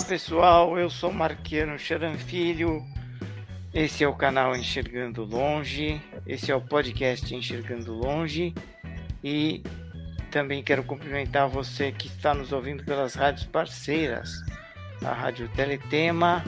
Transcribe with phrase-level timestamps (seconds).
[0.00, 2.82] Olá pessoal, eu sou Marquiano Charan Filho,
[3.72, 8.54] esse é o canal Enxergando Longe, esse é o podcast Enxergando Longe.
[9.22, 9.62] E
[10.30, 14.42] também quero cumprimentar você que está nos ouvindo pelas rádios parceiras,
[15.04, 16.42] a Rádio Teletema,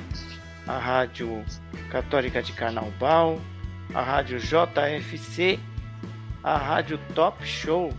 [0.66, 1.45] a Rádio
[1.91, 3.39] Católica de Carnaubal,
[3.92, 5.61] a Rádio JFC,
[6.42, 7.92] a Rádio Top Show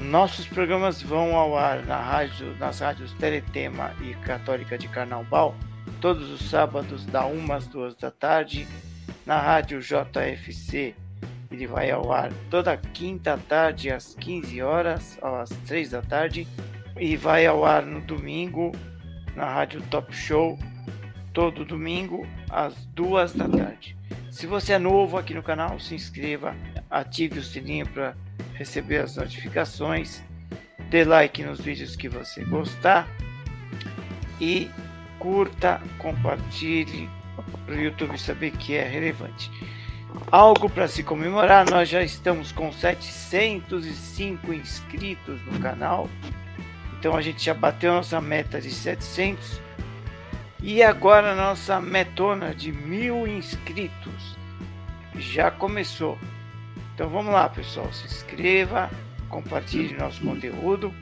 [0.00, 5.54] nossos programas vão ao ar na rádio, nas rádios Teletema e Católica de Carnaubal
[6.00, 8.66] todos os sábados da 1 às 2 da tarde.
[9.26, 10.94] Na rádio JFC
[11.50, 16.46] ele vai ao ar toda quinta tarde às 15 horas, às 3 da tarde.
[16.98, 18.72] E vai ao ar no domingo
[19.34, 20.58] na rádio Top Show
[21.32, 23.97] todo domingo às 2 da tarde.
[24.38, 26.54] Se você é novo aqui no canal, se inscreva,
[26.88, 28.14] ative o sininho para
[28.54, 30.22] receber as notificações,
[30.88, 33.08] dê like nos vídeos que você gostar
[34.40, 34.70] e
[35.18, 37.10] curta, compartilhe
[37.66, 39.50] para o YouTube saber que é relevante.
[40.30, 46.08] Algo para se comemorar, nós já estamos com 705 inscritos no canal.
[46.96, 49.60] Então a gente já bateu nossa meta de 700
[50.62, 54.36] e agora nossa metona de mil inscritos
[55.16, 56.18] já começou.
[56.94, 57.92] Então vamos lá, pessoal.
[57.92, 58.90] Se inscreva,
[59.28, 60.92] compartilhe nosso conteúdo,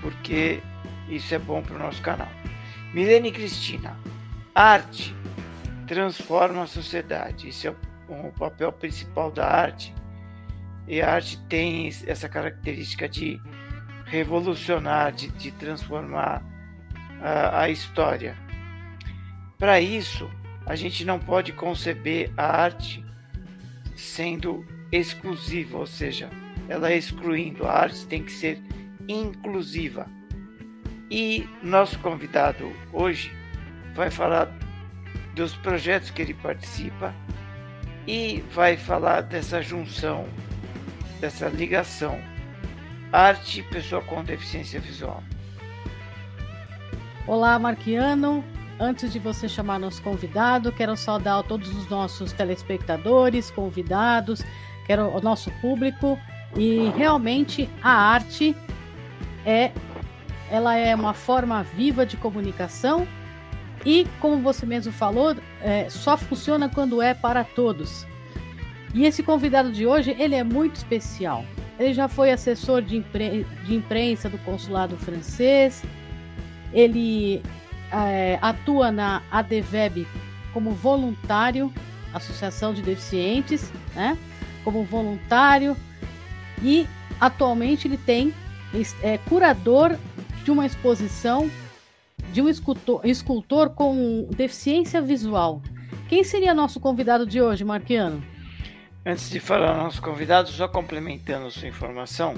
[0.00, 0.60] porque
[1.08, 2.28] isso é bom para o nosso canal.
[2.94, 3.96] Milene Cristina,
[4.54, 5.14] arte
[5.86, 7.48] transforma a sociedade.
[7.48, 7.74] Esse é
[8.08, 9.94] o papel principal da arte.
[10.86, 13.40] E a arte tem essa característica de
[14.04, 16.42] revolucionar, de, de transformar
[17.20, 18.36] a, a história.
[19.58, 20.30] Para isso,
[20.64, 23.04] a gente não pode conceber a arte
[23.96, 26.30] sendo exclusiva, ou seja,
[26.68, 27.66] ela é excluindo.
[27.66, 28.62] A arte tem que ser
[29.08, 30.06] inclusiva.
[31.10, 33.32] E nosso convidado hoje
[33.94, 34.48] vai falar
[35.34, 37.14] dos projetos que ele participa
[38.06, 40.28] e vai falar dessa junção,
[41.20, 42.20] dessa ligação
[43.12, 45.22] arte e pessoa com deficiência visual.
[47.26, 48.44] Olá, Marquiano.
[48.80, 54.42] Antes de você chamar nosso convidado, quero saudar todos os nossos telespectadores, convidados,
[54.86, 56.18] quero o nosso público.
[56.56, 58.56] E realmente a arte
[59.44, 59.72] é
[60.50, 63.06] ela é uma forma viva de comunicação
[63.84, 68.06] e como você mesmo falou é, só funciona quando é para todos.
[68.94, 71.44] E esse convidado de hoje ele é muito especial.
[71.78, 75.84] Ele já foi assessor de, impre de imprensa do consulado francês.
[76.72, 77.42] Ele
[77.92, 80.06] é, atua na ADVEB
[80.52, 81.72] como voluntário
[82.12, 84.16] Associação de Deficientes né
[84.64, 85.76] como voluntário
[86.62, 86.86] e
[87.20, 88.34] atualmente ele tem
[89.02, 89.96] é curador
[90.44, 91.50] de uma exposição
[92.32, 95.62] de um escultor, escultor com deficiência visual.
[96.08, 98.22] Quem seria nosso convidado de hoje, Marquiano?
[99.04, 102.34] Antes de falar nosso convidado, só complementando sua informação,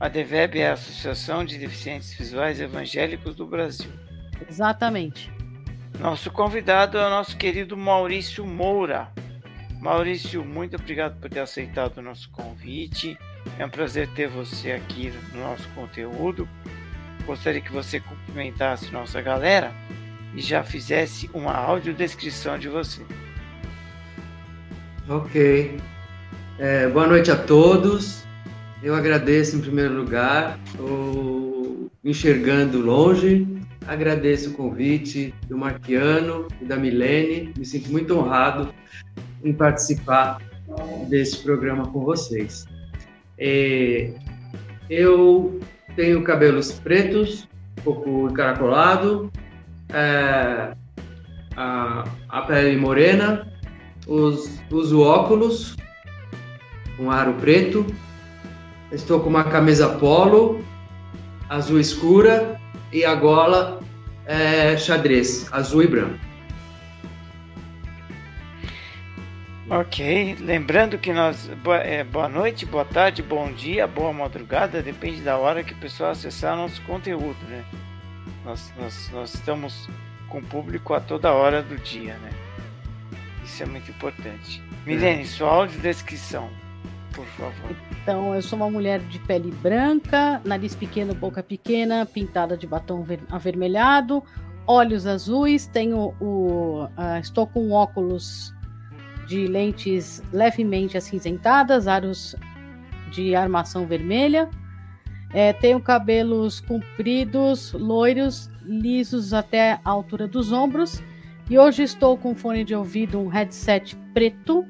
[0.00, 3.90] a DEVEB é a Associação de Deficientes Visuais Evangélicos do Brasil.
[4.48, 5.32] Exatamente.
[5.98, 9.12] Nosso convidado é o nosso querido Maurício Moura,
[9.84, 13.18] Maurício, muito obrigado por ter aceitado o nosso convite.
[13.58, 16.48] É um prazer ter você aqui no nosso conteúdo.
[17.26, 19.74] Gostaria que você cumprimentasse nossa galera
[20.34, 23.02] e já fizesse uma audiodescrição de você.
[25.06, 25.78] Ok.
[26.58, 28.24] É, boa noite a todos.
[28.82, 33.46] Eu agradeço em primeiro lugar o Enxergando Longe.
[33.86, 37.52] Agradeço o convite do Marquiano e da Milene.
[37.56, 38.72] Me sinto muito honrado
[39.42, 40.40] em participar
[41.08, 42.66] desse programa com vocês.
[43.38, 44.10] É,
[44.88, 45.60] eu
[45.96, 47.46] tenho cabelos pretos,
[47.78, 49.30] um pouco encaracolado,
[49.92, 50.74] é,
[51.56, 53.52] a, a, pele morena,
[54.06, 55.76] os, uso óculos,
[56.98, 57.86] um aro preto,
[58.90, 60.64] estou com uma camisa polo,
[61.48, 62.58] azul escura,
[62.94, 63.73] e a gola
[64.26, 66.18] é xadrez, azul e branco.
[69.70, 71.46] Ok, lembrando que nós.
[71.62, 75.76] Boa, é, boa noite, boa tarde, bom dia, boa madrugada, depende da hora que o
[75.76, 77.64] pessoal acessar nosso conteúdo, né?
[78.44, 79.88] Nós, nós, nós estamos
[80.28, 82.30] com o público a toda hora do dia, né?
[83.42, 84.62] Isso é muito importante.
[84.84, 84.88] É.
[84.88, 86.50] Milene, sua audiodescrição
[87.14, 87.76] por favor.
[88.02, 93.04] Então, eu sou uma mulher de pele branca, nariz pequeno, boca pequena, pintada de batom
[93.30, 94.22] avermelhado,
[94.66, 96.84] olhos azuis, tenho o.
[96.84, 98.54] Uh, estou com óculos
[99.26, 102.36] de lentes levemente acinzentadas, aros
[103.10, 104.50] de armação vermelha.
[105.32, 111.02] É, tenho cabelos compridos, loiros, lisos até a altura dos ombros.
[111.50, 114.64] E hoje estou com fone de ouvido, um headset preto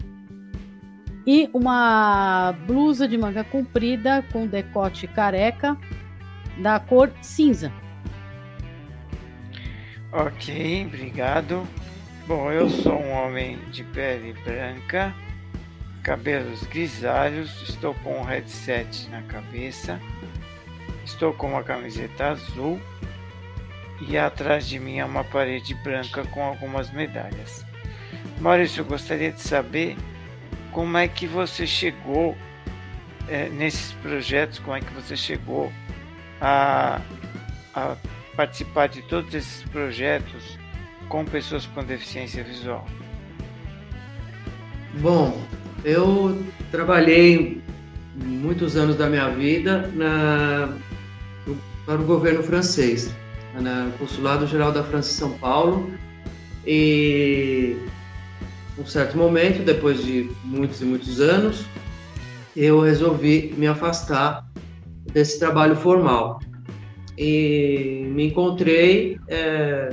[1.27, 5.77] e uma blusa de manga comprida com decote careca
[6.59, 7.73] da cor cinza.
[10.13, 11.67] Ok, obrigado.
[12.27, 15.15] Bom, eu sou um homem de pele branca,
[16.03, 20.01] cabelos grisalhos, estou com um headset na cabeça,
[21.05, 22.81] estou com uma camiseta azul
[24.09, 27.65] e atrás de mim é uma parede branca com algumas medalhas.
[28.41, 29.97] Maurício, eu gostaria de saber
[30.75, 32.37] como é que você chegou
[33.29, 35.73] é, nesses projetos, como é que você chegou
[36.41, 37.01] a,
[37.73, 37.97] a
[38.37, 40.59] participar de todos esses projetos
[41.09, 42.85] com pessoas com deficiência visual?
[45.01, 45.41] Bom,
[45.85, 47.63] eu trabalhei
[48.17, 50.75] muitos anos da minha vida na,
[51.47, 51.57] no,
[51.87, 53.15] para o governo francês,
[53.55, 55.93] no Consulado Geral da França em São Paulo,
[56.67, 57.77] e
[58.79, 61.65] um certo momento, depois de muitos e muitos anos,
[62.57, 64.45] eu resolvi me afastar
[65.13, 66.41] desse trabalho formal
[67.17, 69.93] e me encontrei é,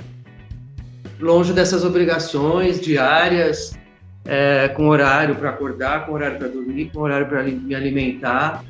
[1.19, 3.77] longe dessas obrigações diárias,
[4.25, 8.63] é, com horário para acordar, com horário para dormir, com horário para me alimentar,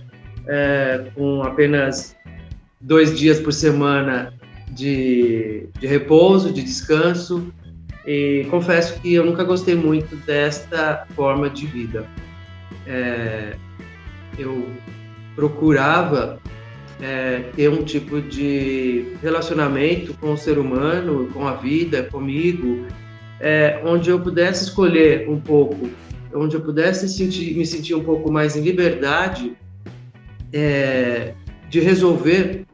[0.48, 2.16] é, com apenas
[2.80, 4.34] dois dias por semana
[4.69, 7.54] de, de repouso, de descanso.
[8.06, 12.07] E confesso que eu nunca gostei muito desta forma de vida.
[12.88, 13.56] É,
[14.38, 14.68] eu
[15.36, 16.39] procurava
[17.01, 22.88] é, ter um tipo de relacionamento com o ser humano, com a vida, comigo,
[23.39, 25.89] é, onde eu pudesse escolher um pouco,
[26.33, 29.53] onde eu pudesse sentir, me sentir um pouco mais em liberdade
[30.53, 31.33] é,
[31.69, 32.65] de resolver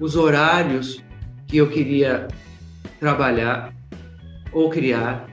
[0.00, 1.02] os horários
[1.46, 2.28] que eu queria
[2.98, 3.75] trabalhar
[4.56, 5.28] ou criar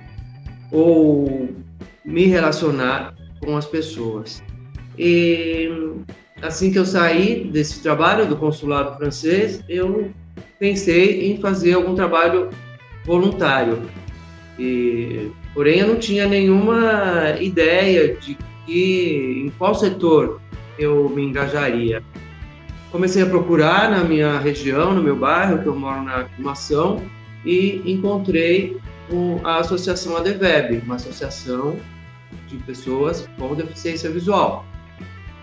[0.70, 1.50] ou
[2.04, 4.44] me relacionar com as pessoas.
[5.00, 5.70] E
[6.42, 10.12] assim que eu saí desse trabalho do consulado francês, eu
[10.60, 12.50] pensei em fazer algum trabalho
[13.06, 13.82] voluntário.
[14.60, 20.42] E, porém, eu não tinha nenhuma ideia de que, em qual setor
[20.78, 22.04] eu me engajaria.
[22.92, 27.02] Comecei a procurar na minha região, no meu bairro, que eu moro na aclimação,
[27.46, 28.78] e encontrei
[29.44, 31.78] a associação ADVEB, uma associação
[32.48, 34.66] de pessoas com deficiência visual.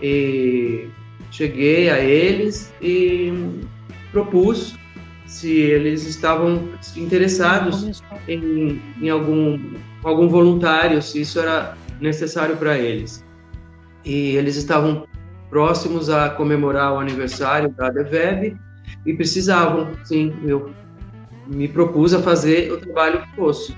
[0.01, 0.89] E
[1.29, 3.31] cheguei a eles e
[4.11, 4.75] propus
[5.25, 9.57] se eles estavam interessados em, em algum,
[10.03, 13.23] algum voluntário, se isso era necessário para eles.
[14.03, 15.07] E eles estavam
[15.49, 18.57] próximos a comemorar o aniversário da ADVEB
[19.05, 20.73] e precisavam, sim, eu
[21.47, 23.75] me propus a fazer o trabalho que fosse.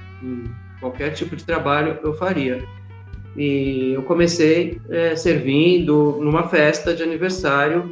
[0.79, 2.63] Qualquer tipo de trabalho eu faria.
[3.35, 7.91] E eu comecei é, servindo numa festa de aniversário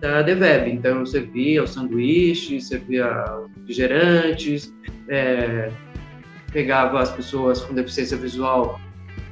[0.00, 0.70] da Deveb.
[0.72, 3.08] Então, eu servia os sanduíches, servia
[3.56, 4.74] refrigerantes,
[5.08, 5.70] é,
[6.52, 8.80] pegava as pessoas com deficiência visual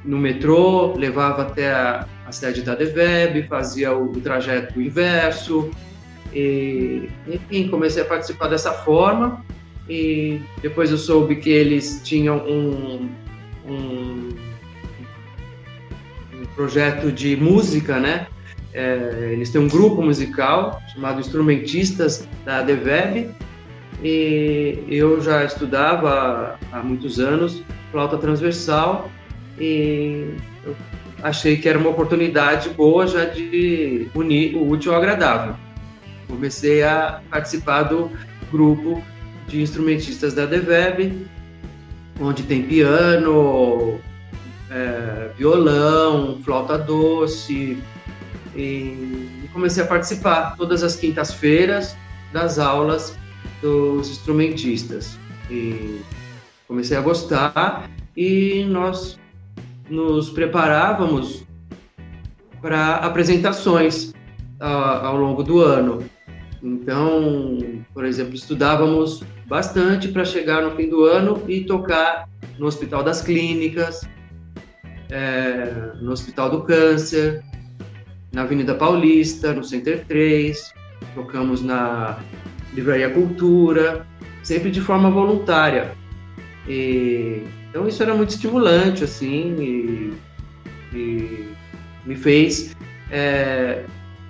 [0.05, 5.69] no metrô, levava até a, a sede da Deveb, fazia o, o, trajeto inverso.
[6.33, 9.43] E, enfim, comecei a participar dessa forma.
[9.89, 13.09] E depois eu soube que eles tinham um,
[13.67, 14.29] um
[16.55, 18.27] projeto de música, né?
[18.73, 23.31] É, eles têm um grupo musical chamado Instrumentistas da Deveb
[24.03, 29.09] e eu já estudava há muitos anos flauta transversal
[29.59, 30.75] e eu
[31.23, 35.55] achei que era uma oportunidade boa já de unir o útil ao agradável.
[36.27, 38.11] Comecei a participar do
[38.51, 39.01] grupo
[39.49, 41.27] de instrumentistas da Deveb,
[42.21, 43.99] onde tem piano,
[44.69, 47.81] é, violão, flauta doce,
[48.55, 51.95] e comecei a participar todas as quintas-feiras
[52.31, 53.17] das aulas
[53.61, 55.17] dos instrumentistas.
[55.49, 56.01] E
[56.67, 59.19] comecei a gostar e nós
[59.89, 61.43] nos preparávamos
[62.61, 64.13] para apresentações
[64.59, 66.03] ao longo do ano.
[66.61, 67.57] Então,
[67.93, 72.29] por exemplo, estudávamos bastante para chegar no fim do ano e tocar
[72.59, 74.07] no Hospital das Clínicas,
[75.09, 77.43] é, no Hospital do Câncer,
[78.31, 80.71] na Avenida Paulista, no Center 3,
[81.15, 82.19] tocamos na
[82.73, 84.05] Livraria Cultura,
[84.43, 85.93] sempre de forma voluntária.
[86.67, 90.13] E, então isso era muito estimulante, assim, e,
[90.95, 91.49] e
[92.05, 92.75] me fez
[93.09, 93.83] é,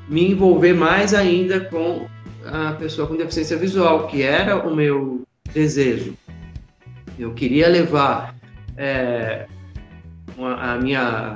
[0.08, 2.08] me envolver mais ainda com
[2.46, 6.16] a pessoa com deficiência visual, que era o meu desejo.
[7.18, 8.36] Eu queria levar
[8.78, 9.46] é,
[10.38, 11.36] a, minha,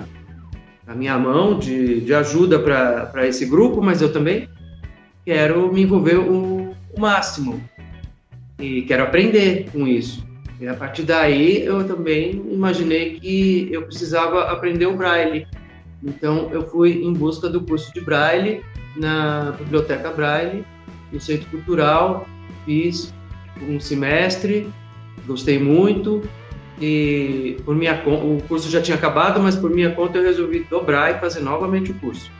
[0.88, 4.48] a minha mão de, de ajuda para esse grupo, mas eu também
[5.26, 7.62] quero me envolver o, o máximo
[8.60, 10.26] e quero aprender com isso.
[10.60, 15.46] E a partir daí eu também imaginei que eu precisava aprender o braille.
[16.02, 18.64] Então eu fui em busca do curso de braille
[18.96, 20.66] na Biblioteca Braille,
[21.12, 22.28] no Centro Cultural,
[22.66, 23.14] fiz
[23.62, 24.68] um semestre,
[25.26, 26.22] gostei muito
[26.82, 31.16] e por minha o curso já tinha acabado, mas por minha conta eu resolvi dobrar
[31.16, 32.32] e fazer novamente o curso.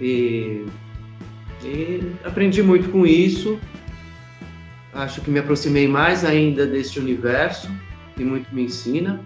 [0.00, 0.64] E,
[1.64, 3.58] e aprendi muito com isso.
[4.92, 7.68] Acho que me aproximei mais ainda deste universo
[8.16, 9.20] que muito me ensina.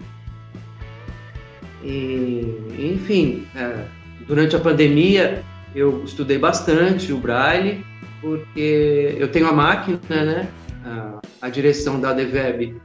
[1.83, 2.43] E,
[2.77, 3.85] enfim, é,
[4.27, 5.43] durante a pandemia
[5.73, 7.85] eu estudei bastante o Braille,
[8.21, 10.49] porque eu tenho a máquina, né?
[10.85, 12.79] A, a direção da DVEB,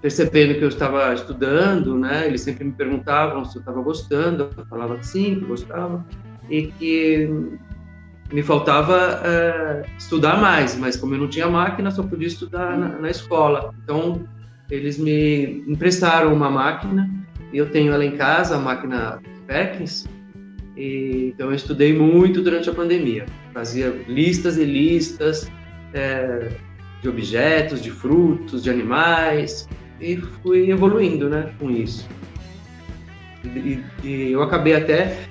[0.00, 2.26] percebendo que eu estava estudando, né?
[2.26, 6.04] Eles sempre me perguntavam se eu estava gostando, eu falava que sim, que gostava,
[6.50, 7.58] e que
[8.32, 12.88] me faltava é, estudar mais, mas como eu não tinha máquina, só podia estudar na,
[12.98, 13.74] na escola.
[13.82, 14.26] Então,
[14.70, 17.10] eles me emprestaram uma máquina,
[17.52, 20.06] e eu tenho ela em casa, a máquina Perkins,
[20.76, 23.26] e, então eu estudei muito durante a pandemia.
[23.52, 25.50] Fazia listas e listas
[25.92, 26.48] é,
[27.00, 29.68] de objetos, de frutos, de animais
[30.00, 32.08] e fui evoluindo, né, com isso.
[33.44, 35.26] E, e eu acabei até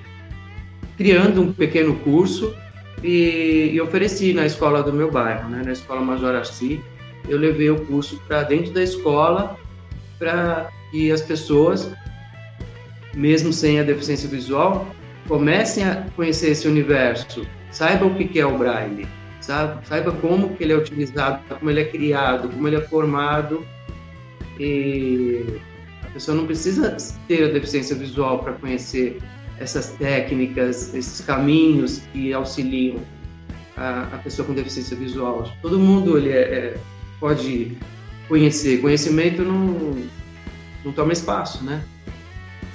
[0.96, 2.54] criando um pequeno curso
[3.02, 6.80] e, e, ofereci na escola do meu bairro, né, na escola Major Arci.
[7.28, 9.56] Eu levei o curso para dentro da escola
[10.18, 11.90] para que as pessoas,
[13.14, 14.86] mesmo sem a deficiência visual,
[15.32, 19.08] comecem a conhecer esse universo, saibam o que é o Braille,
[19.40, 19.88] sabe?
[19.88, 23.66] saiba como que ele é utilizado, como ele é criado, como ele é formado.
[24.60, 25.58] E
[26.02, 26.94] a pessoa não precisa
[27.28, 29.22] ter a deficiência visual para conhecer
[29.58, 32.98] essas técnicas, esses caminhos que auxiliam
[33.74, 35.50] a, a pessoa com deficiência visual.
[35.62, 36.76] Todo mundo ele é, é,
[37.18, 37.78] pode
[38.28, 38.82] conhecer.
[38.82, 39.96] Conhecimento não,
[40.84, 41.82] não toma espaço, né?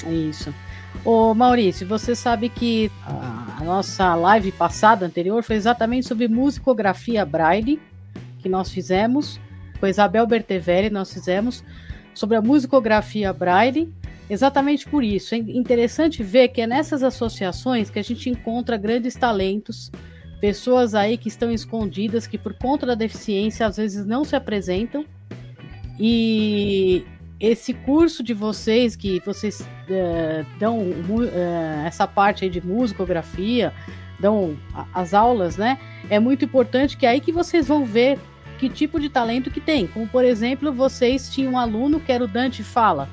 [0.07, 0.51] É isso.
[1.05, 7.79] Ô Maurício, você sabe que a nossa live passada, anterior, foi exatamente sobre musicografia Braille,
[8.39, 9.39] que nós fizemos,
[9.79, 11.63] com a Isabel Bertevelli, nós fizemos,
[12.13, 13.93] sobre a musicografia Braille,
[14.29, 15.33] exatamente por isso.
[15.33, 19.91] É interessante ver que é nessas associações que a gente encontra grandes talentos,
[20.41, 25.05] pessoas aí que estão escondidas, que por conta da deficiência às vezes não se apresentam,
[25.99, 27.05] e
[27.39, 33.73] esse curso de vocês, que vocês uh, dão uh, essa parte aí de musicografia,
[34.19, 34.57] dão
[34.93, 35.79] as aulas, né?
[36.09, 38.19] É muito importante que é aí que vocês vão ver
[38.57, 39.85] que tipo de talento que tem.
[39.85, 43.07] Como, por exemplo, vocês tinham um aluno que era o Dante Fala.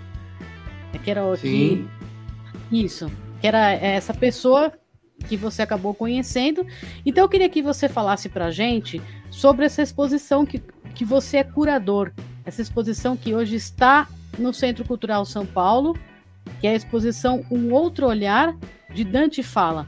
[1.02, 1.86] Que era o que,
[2.72, 3.10] Isso.
[3.40, 4.72] Que era essa pessoa
[5.28, 6.66] que você acabou conhecendo.
[7.04, 10.62] Então eu queria que você falasse pra gente sobre essa exposição que,
[10.94, 12.12] que você é curador
[12.44, 14.08] essa exposição que hoje está
[14.38, 15.96] no Centro Cultural São Paulo,
[16.60, 18.54] que é a exposição Um Outro Olhar
[18.92, 19.86] de Dante Fala.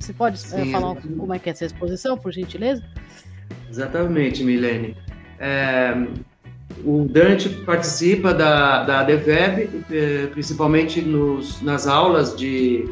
[0.00, 2.82] Você pode eh, Sim, falar como é que é essa exposição, por gentileza?
[3.68, 4.96] Exatamente, Milene.
[5.38, 5.94] É,
[6.84, 12.88] o Dante participa da, da ADVEB, eh, principalmente nos, nas aulas de,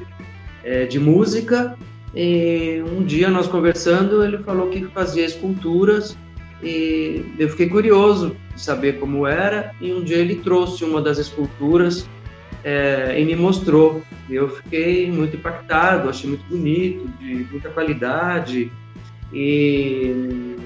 [0.62, 1.76] é, de música.
[2.15, 6.17] E um dia nós conversando, ele falou que fazia esculturas
[6.63, 11.19] e eu fiquei curioso de saber como era e um dia ele trouxe uma das
[11.19, 12.09] esculturas
[12.65, 14.03] é, e me mostrou.
[14.29, 18.73] Eu fiquei muito impactado, achei muito bonito, de muita qualidade
[19.33, 20.57] e,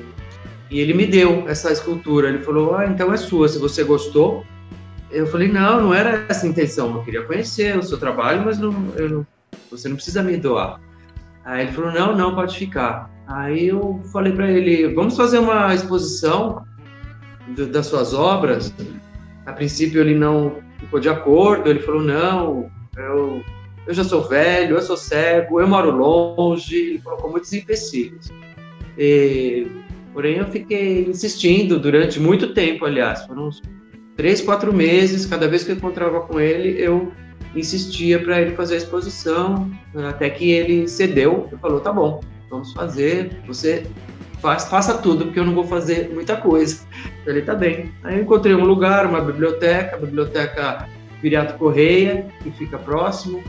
[0.70, 2.28] e ele me deu essa escultura.
[2.28, 4.44] Ele falou: ah, então é sua, se você gostou.
[5.11, 6.94] Eu falei: não, não era essa a intenção.
[6.94, 9.26] Eu queria conhecer o seu trabalho, mas não, não,
[9.70, 10.80] você não precisa me doar.
[11.44, 13.11] Aí ele falou: não, não, pode ficar.
[13.30, 16.64] Aí eu falei para ele: vamos fazer uma exposição
[17.70, 18.75] das suas obras.
[19.46, 23.42] A princípio ele não ficou de acordo, ele falou, não, eu,
[23.87, 28.28] eu já sou velho, eu sou cego, eu moro longe, ele colocou muitos empecilhos.
[28.99, 29.66] E,
[30.12, 33.62] porém, eu fiquei insistindo durante muito tempo, aliás, foram uns
[34.16, 37.12] três, quatro meses, cada vez que eu encontrava com ele, eu
[37.54, 39.70] insistia para ele fazer a exposição,
[40.08, 42.20] até que ele cedeu e falou: tá bom,
[42.50, 43.87] vamos fazer, você
[44.40, 46.85] faz, faça tudo, porque eu não vou fazer muita coisa.
[47.26, 47.92] Ele tá bem.
[48.02, 50.88] Aí eu encontrei um lugar, uma biblioteca, a biblioteca
[51.23, 53.42] Viriato Correia, que fica próximo,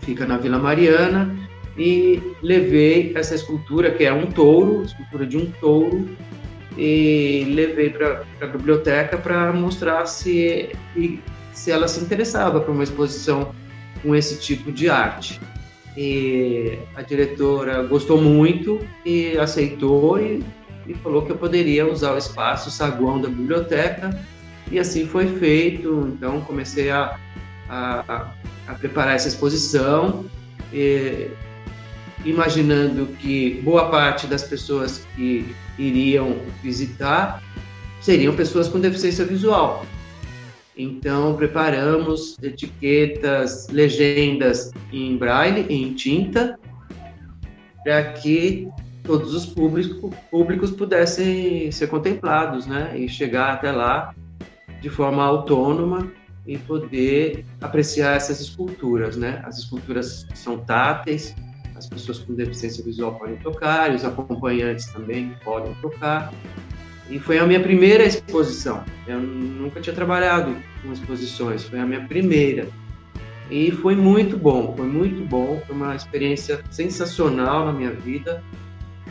[0.00, 1.36] fica na Vila Mariana,
[1.76, 6.08] e levei essa escultura, que é um touro, escultura de um touro,
[6.76, 10.70] e levei para a biblioteca para mostrar se,
[11.52, 13.52] se ela se interessava por uma exposição
[14.02, 15.40] com esse tipo de arte.
[15.96, 20.42] E a diretora gostou muito e aceitou e,
[20.86, 24.10] e falou que eu poderia usar o espaço, o saguão da biblioteca,
[24.70, 26.12] e assim foi feito.
[26.14, 27.18] Então comecei a,
[27.68, 28.32] a,
[28.68, 30.24] a preparar essa exposição,
[30.72, 31.28] e,
[32.24, 37.42] imaginando que boa parte das pessoas que iriam visitar
[38.00, 39.84] seriam pessoas com deficiência visual.
[40.82, 46.58] Então, preparamos etiquetas, legendas em braille, em tinta,
[47.84, 48.66] para que
[49.04, 52.98] todos os públicos, públicos pudessem ser contemplados, né?
[52.98, 54.14] E chegar até lá
[54.80, 56.10] de forma autônoma
[56.46, 59.42] e poder apreciar essas esculturas, né?
[59.44, 61.34] As esculturas são táteis,
[61.76, 66.32] as pessoas com deficiência visual podem tocar, os acompanhantes também podem tocar.
[67.10, 68.84] E foi a minha primeira exposição.
[69.06, 72.68] Eu nunca tinha trabalhado com exposições, foi a minha primeira.
[73.50, 78.40] E foi muito bom, foi muito bom, foi uma experiência sensacional na minha vida.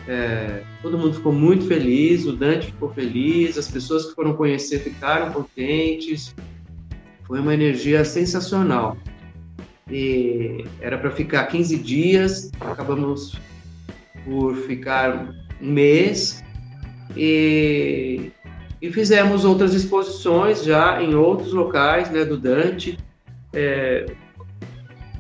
[0.08, 4.80] É, todo mundo ficou muito feliz, o Dante ficou feliz, as pessoas que foram conhecer
[4.80, 6.34] ficaram contentes.
[7.28, 8.98] Foi uma energia sensacional.
[9.92, 13.38] E era para ficar 15 dias, acabamos
[14.24, 16.42] por ficar um mês
[17.16, 18.32] e,
[18.82, 22.98] e fizemos outras exposições já em outros locais né, do Dante.
[23.54, 24.06] É,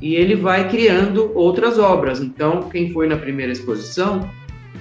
[0.02, 2.22] e ele vai criando outras obras.
[2.22, 4.30] Então, quem foi na primeira exposição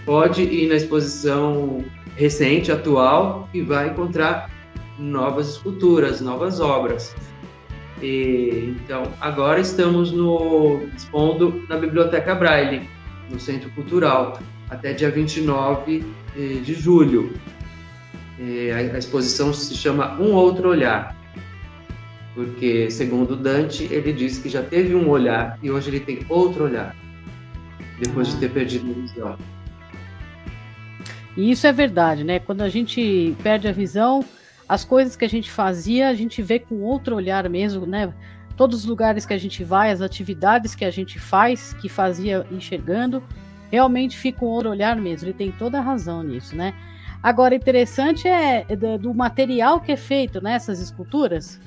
[0.05, 1.85] pode ir na exposição
[2.17, 4.51] recente, atual, e vai encontrar
[4.99, 7.15] novas esculturas, novas obras.
[8.03, 12.89] E, então, agora estamos no, expondo na Biblioteca Braille,
[13.31, 14.39] no Centro Cultural,
[14.71, 16.28] até dia 29 eh,
[16.65, 17.35] de julho.
[18.95, 21.17] A exposição se chama Um Outro Olhar,
[22.35, 26.65] porque, segundo Dante, ele disse que já teve um olhar e hoje ele tem outro
[26.65, 26.95] olhar,
[28.01, 29.39] depois de ter perdido a visão.
[31.37, 32.39] E isso é verdade, né?
[32.39, 34.25] Quando a gente perde a visão,
[34.69, 38.15] as coisas que a gente fazia, a gente vê com outro olhar mesmo, né?
[38.57, 42.47] Todos os lugares que a gente vai, as atividades que a gente faz, que fazia
[42.53, 43.21] enxergando,
[43.71, 45.29] realmente fica com outro olhar mesmo.
[45.29, 46.75] Ele tem toda a razão nisso, né?
[47.23, 51.61] Agora, interessante é, é do material que é feito nessas né, esculturas.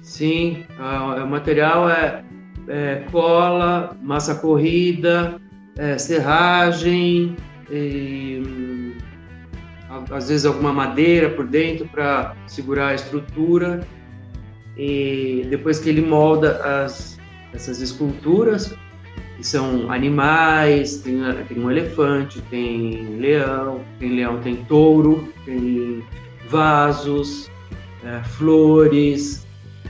[0.00, 2.24] Sim, o material é,
[2.68, 5.40] é cola, massa corrida,
[5.76, 7.36] é, serragem,
[7.70, 8.92] e,
[10.10, 13.86] às vezes alguma madeira por dentro para segurar a estrutura.
[14.76, 17.18] E depois que ele molda as,
[17.52, 18.74] essas esculturas,
[19.42, 26.00] que são animais, tem, tem um elefante, tem leão, tem leão, tem touro, tem
[26.48, 27.50] vasos,
[28.04, 29.44] é, flores,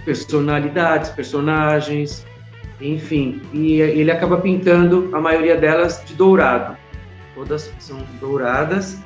[0.07, 2.27] personalidades, personagens,
[2.81, 3.43] enfim.
[3.53, 6.75] E ele acaba pintando a maioria delas de dourado.
[7.35, 8.99] Todas são douradas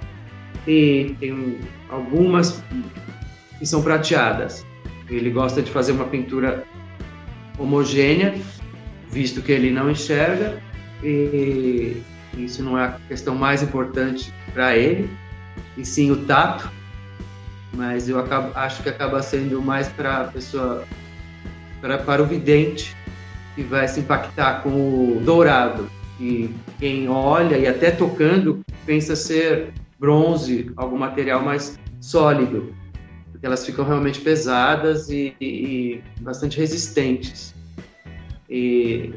[0.64, 1.58] e tem
[1.90, 2.62] algumas
[3.58, 4.64] que são prateadas.
[5.10, 6.62] Ele gosta de fazer uma pintura
[7.58, 8.32] homogênea,
[9.10, 10.60] visto que ele não enxerga,
[11.02, 12.02] e
[12.36, 15.10] isso não é a questão mais importante para ele,
[15.76, 16.70] e sim o tato,
[17.72, 20.84] mas eu acabo, acho que acaba sendo mais para a pessoa,
[21.80, 22.96] pra, para o vidente,
[23.54, 25.90] que vai se impactar com o dourado,
[26.20, 32.74] e quem olha e até tocando pensa ser bronze, algum material mais sólido,
[33.30, 37.55] porque elas ficam realmente pesadas e, e, e bastante resistentes.
[38.48, 39.12] E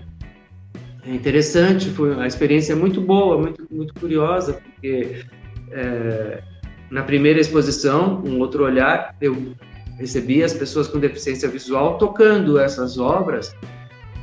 [1.06, 5.24] é interessante, foi a experiência muito boa, muito muito curiosa, porque
[5.72, 6.42] é,
[6.90, 9.56] na primeira exposição, um outro olhar, eu
[9.98, 13.56] recebi as pessoas com deficiência visual tocando essas obras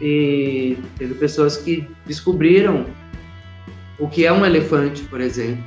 [0.00, 2.86] e teve pessoas que descobriram
[3.98, 5.64] o que é um elefante, por exemplo,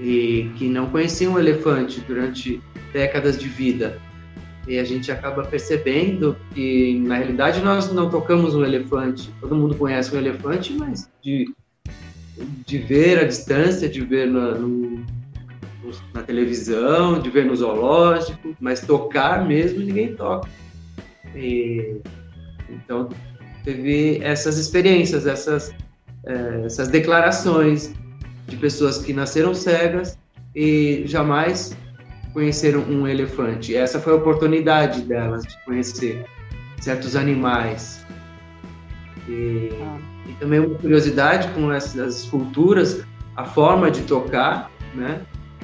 [0.00, 2.62] e que não conheciam o elefante durante
[2.92, 4.00] décadas de vida.
[4.68, 9.32] E a gente acaba percebendo que, na realidade, nós não tocamos um elefante.
[9.40, 11.54] Todo mundo conhece um elefante, mas de,
[12.66, 15.06] de ver a distância, de ver na, no,
[16.12, 20.50] na televisão, de ver no zoológico, mas tocar mesmo ninguém toca.
[21.34, 21.96] E,
[22.68, 23.08] então,
[23.64, 25.74] teve essas experiências, essas,
[26.26, 27.94] é, essas declarações
[28.46, 30.18] de pessoas que nasceram cegas
[30.54, 31.74] e jamais
[32.38, 33.74] conheceram um elefante.
[33.74, 36.24] Essa foi a oportunidade delas de conhecer
[36.80, 38.06] certos animais.
[39.28, 39.98] E, ah.
[40.28, 45.20] e também uma curiosidade com essas esculturas, a forma de tocar, né,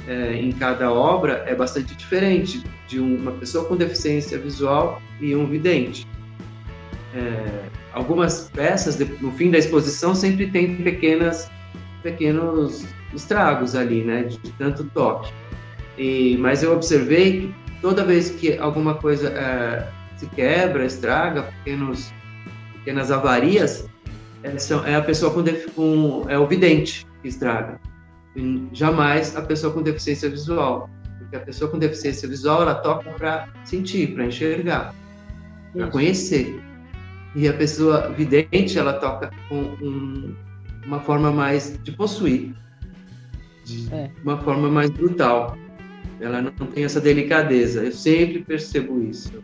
[0.09, 5.47] é, em cada obra é bastante diferente de uma pessoa com deficiência visual e um
[5.47, 6.05] vidente.
[7.15, 11.49] É, algumas peças no fim da exposição sempre tem pequenas
[12.03, 12.85] pequenos
[13.15, 15.33] estragos ali, né, de tanto toque.
[15.97, 22.13] E, mas eu observei que toda vez que alguma coisa é, se quebra, estraga, pequenos,
[22.75, 23.89] pequenas avarias,
[24.43, 25.43] é, são, é a pessoa com,
[25.75, 27.81] com, é o vidente que estraga.
[28.37, 33.11] E jamais a pessoa com deficiência visual, porque a pessoa com deficiência visual ela toca
[33.13, 34.95] para sentir, para enxergar,
[35.73, 36.61] para conhecer.
[37.35, 40.35] E a pessoa vidente ela toca com um,
[40.87, 42.55] uma forma mais de possuir,
[43.65, 44.11] de é.
[44.23, 45.57] uma forma mais brutal.
[46.21, 47.85] Ela não tem essa delicadeza.
[47.85, 49.43] Eu sempre percebo isso.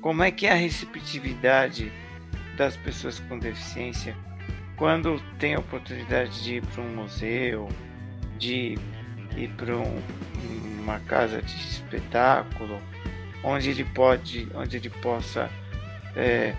[0.00, 1.92] Como é que é a receptividade
[2.56, 4.16] das pessoas com deficiência
[4.76, 7.68] quando tem a oportunidade de ir para um museu,
[8.38, 8.78] de
[9.36, 10.02] ir para um,
[10.80, 12.80] uma casa de espetáculo,
[13.44, 15.50] onde ele pode, onde ele possa
[16.16, 16.54] é,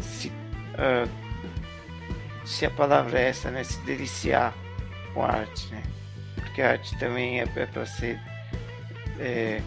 [0.00, 1.08] se, uh,
[2.44, 4.54] se a palavra é essa, né, se deliciar
[5.12, 5.82] com a arte, né?
[6.34, 8.18] Porque a arte também é, é para ser
[9.18, 9.60] é,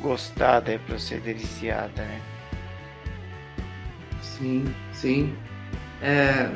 [0.00, 2.20] gostada, é para ser deliciada, né?
[4.22, 5.34] Sim, sim.
[6.02, 6.50] É,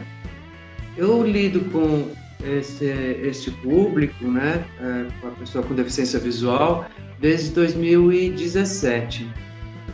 [0.97, 2.11] eu lido com
[2.45, 6.87] esse, este público, né, é, com a pessoa com deficiência visual,
[7.21, 9.29] desde 2017.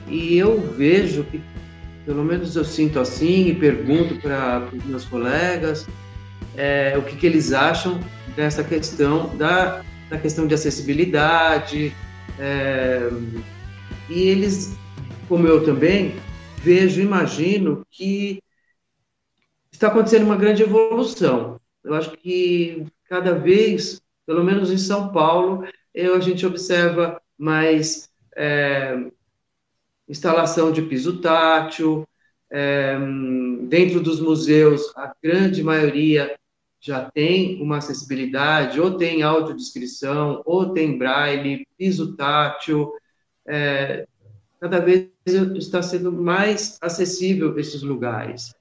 [0.09, 1.41] E eu vejo que,
[2.05, 5.87] pelo menos eu sinto assim, e pergunto para os meus colegas
[6.57, 8.01] é, o que, que eles acham
[8.37, 11.95] dessa questão da, da questão de acessibilidade,
[12.39, 13.09] é,
[14.09, 14.77] e eles,
[15.29, 16.15] como eu também,
[16.59, 18.43] vejo, imagino que
[19.73, 21.61] está acontecendo uma grande evolução.
[21.83, 28.09] Eu acho que cada vez, pelo menos em São Paulo, eu, a gente observa mais
[28.37, 28.97] é,
[30.09, 32.07] instalação de piso tátil,
[32.51, 32.97] é,
[33.63, 36.37] dentro dos museus, a grande maioria
[36.85, 42.93] já tem uma acessibilidade, ou tem audiodescrição, ou tem braille, piso tátil,
[43.49, 44.07] é,
[44.61, 45.09] cada vez
[45.57, 48.55] está sendo mais acessível esses lugares.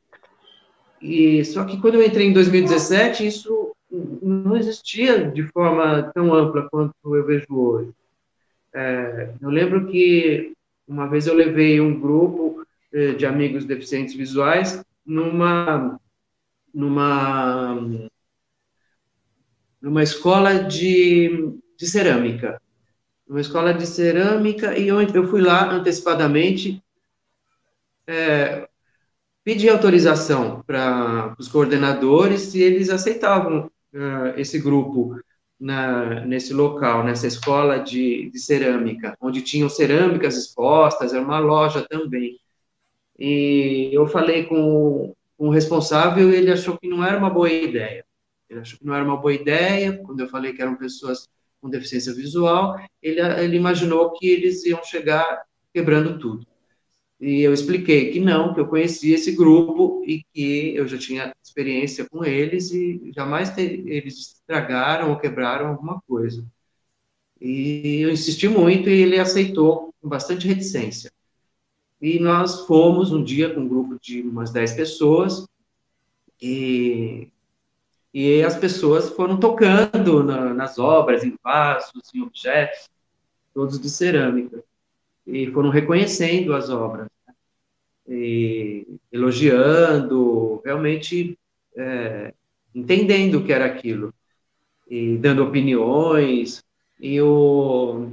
[1.02, 6.70] E só que quando eu entrei em 2017, isso não existia de forma tão ampla
[6.70, 7.92] quanto eu vejo hoje.
[8.74, 10.54] É, eu lembro que
[10.88, 16.00] uma vez eu levei um grupo é, de amigos deficientes visuais numa
[16.74, 18.10] numa
[19.84, 21.30] numa escola de,
[21.78, 22.60] de cerâmica.
[23.28, 26.82] Uma escola de cerâmica, e eu, eu fui lá antecipadamente,
[28.08, 28.68] é,
[29.44, 35.20] pedi autorização para os coordenadores se eles aceitavam uh, esse grupo
[35.60, 41.86] na, nesse local, nessa escola de, de, cerâmica, onde tinham cerâmicas expostas, era uma loja
[41.90, 42.40] também.
[43.20, 48.06] E eu falei com, com o responsável ele achou que não era uma boa ideia.
[48.54, 51.28] Ele achou que não era uma boa ideia, quando eu falei que eram pessoas
[51.60, 56.46] com deficiência visual, ele, ele imaginou que eles iam chegar quebrando tudo.
[57.20, 61.34] E eu expliquei que não, que eu conhecia esse grupo e que eu já tinha
[61.42, 66.46] experiência com eles e jamais eles estragaram ou quebraram alguma coisa.
[67.40, 71.12] E eu insisti muito e ele aceitou com bastante reticência.
[72.02, 75.48] E nós fomos um dia com um grupo de umas 10 pessoas
[76.42, 77.30] e
[78.14, 82.88] e as pessoas foram tocando na, nas obras, em vasos, em objetos,
[83.54, 84.64] todos de cerâmica,
[85.26, 87.34] e foram reconhecendo as obras, né?
[88.08, 91.38] e elogiando, realmente
[91.76, 92.34] é,
[92.76, 94.14] entendendo o que era aquilo,
[94.88, 96.64] e dando opiniões,
[97.00, 98.12] e o,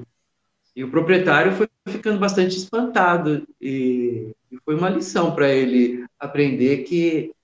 [0.75, 6.85] e o proprietário foi ficando bastante espantado, e, e foi uma lição para ele aprender
[6.85, 7.35] que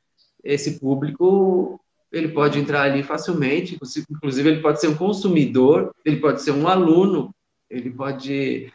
[0.43, 1.81] esse público
[2.19, 3.79] ele pode entrar ali facilmente,
[4.11, 7.35] inclusive ele pode ser um consumidor, ele pode ser um aluno,
[7.69, 8.73] ele pode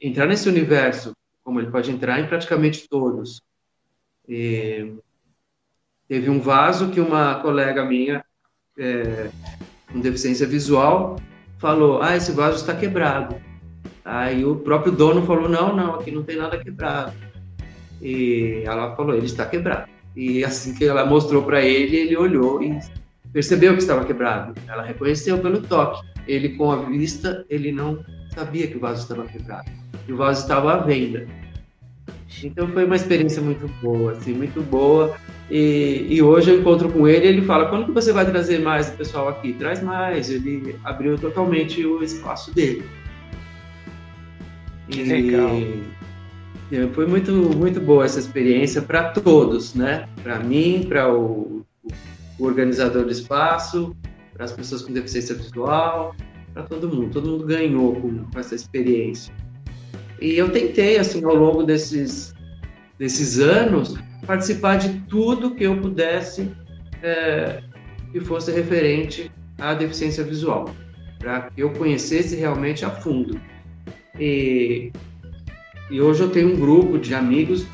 [0.00, 3.42] entrar nesse universo, como ele pode entrar em praticamente todos.
[4.28, 4.94] E
[6.08, 8.24] teve um vaso que uma colega minha,
[8.78, 9.30] é,
[9.90, 11.16] com deficiência visual,
[11.58, 13.36] falou: Ah, esse vaso está quebrado.
[14.04, 17.12] Aí o próprio dono falou: Não, não, aqui não tem nada quebrado.
[18.00, 19.91] E ela falou: Ele está quebrado.
[20.14, 22.78] E assim que ela mostrou para ele, ele olhou e
[23.32, 24.54] percebeu que estava quebrado.
[24.68, 26.06] Ela reconheceu pelo toque.
[26.26, 29.70] Ele, com a vista, ele não sabia que o vaso estava quebrado.
[30.06, 31.26] E o vaso estava à venda.
[32.42, 35.16] Então foi uma experiência muito boa, assim, muito boa.
[35.50, 38.88] E, e, hoje eu encontro com ele, ele fala: quando que você vai trazer mais
[38.88, 39.52] o pessoal aqui?
[39.52, 40.30] Traz mais.
[40.30, 42.84] Ele abriu totalmente o espaço dele.
[44.88, 45.50] Que e, legal.
[46.94, 50.08] Foi muito, muito boa essa experiência para todos, né?
[50.22, 51.66] Para mim, para o,
[52.38, 53.94] o, organizador do espaço,
[54.32, 56.16] para as pessoas com deficiência visual,
[56.54, 57.10] para todo mundo.
[57.10, 59.34] Todo mundo ganhou com, com, essa experiência.
[60.18, 62.34] E eu tentei, assim, ao longo desses,
[62.98, 63.94] desses anos,
[64.26, 66.50] participar de tudo que eu pudesse
[67.02, 67.62] é,
[68.12, 70.70] que fosse referente à deficiência visual,
[71.18, 73.38] para que eu conhecesse realmente a fundo.
[74.18, 74.90] E
[75.92, 77.66] e hoje eu tenho um grupo de amigos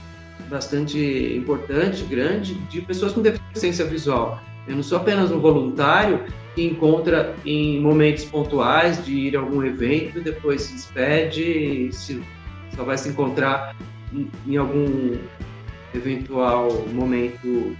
[0.50, 0.98] bastante
[1.36, 4.40] importante, grande, de pessoas com deficiência visual.
[4.66, 6.24] Eu não sou apenas um voluntário
[6.56, 12.20] que encontra em momentos pontuais de ir a algum evento, depois se despede e se,
[12.74, 13.76] só vai se encontrar
[14.12, 15.16] em, em algum
[15.94, 17.76] eventual momento.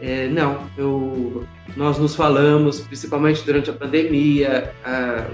[0.00, 1.44] É, não, eu,
[1.76, 4.72] nós nos falamos, principalmente durante a pandemia.
[4.84, 5.26] Ah,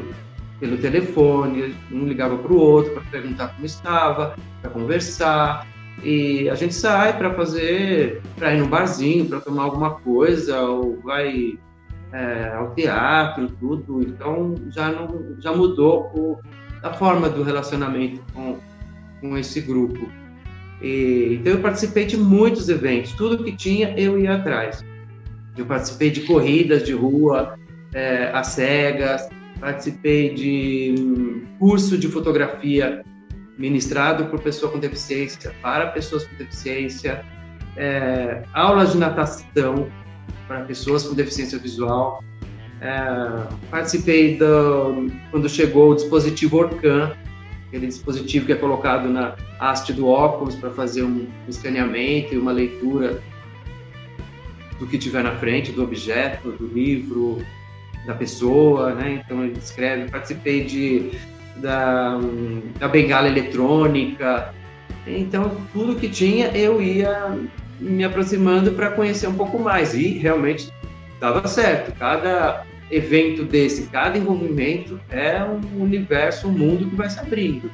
[0.58, 5.66] pelo telefone, um ligava para o outro para perguntar como estava, para conversar.
[6.02, 11.00] E a gente sai para fazer, para ir no barzinho, para tomar alguma coisa, ou
[11.00, 11.58] vai
[12.12, 14.02] é, ao teatro, tudo.
[14.02, 16.38] Então já não, já mudou o,
[16.82, 18.58] a forma do relacionamento com,
[19.20, 20.08] com esse grupo.
[20.82, 24.84] E, então eu participei de muitos eventos, tudo que tinha eu ia atrás.
[25.56, 27.58] Eu participei de corridas de rua,
[27.94, 29.28] é, às cegas,
[29.60, 33.04] participei de um curso de fotografia
[33.58, 37.24] ministrado por pessoa com deficiência para pessoas com deficiência,
[37.76, 39.88] é, aulas de natação
[40.46, 42.22] para pessoas com deficiência visual.
[42.80, 47.12] É, participei do, quando chegou o dispositivo Orcan,
[47.68, 52.52] aquele dispositivo que é colocado na haste do óculos para fazer um escaneamento e uma
[52.52, 53.22] leitura
[54.78, 57.42] do que tiver na frente, do objeto, do livro,
[58.06, 59.20] da pessoa, né?
[59.24, 61.12] Então ele escreve, participei de
[61.56, 62.18] da,
[62.78, 64.54] da bengala eletrônica.
[65.06, 67.36] Então tudo que tinha eu ia
[67.80, 70.72] me aproximando para conhecer um pouco mais e realmente
[71.20, 71.92] dava certo.
[71.98, 77.70] Cada evento desse, cada envolvimento é um universo, um mundo que vai se abrindo.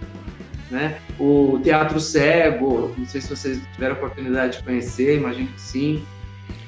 [0.70, 0.96] Né?
[1.18, 6.02] O Teatro Cego, não sei se vocês tiveram oportunidade de conhecer, imagino que sim.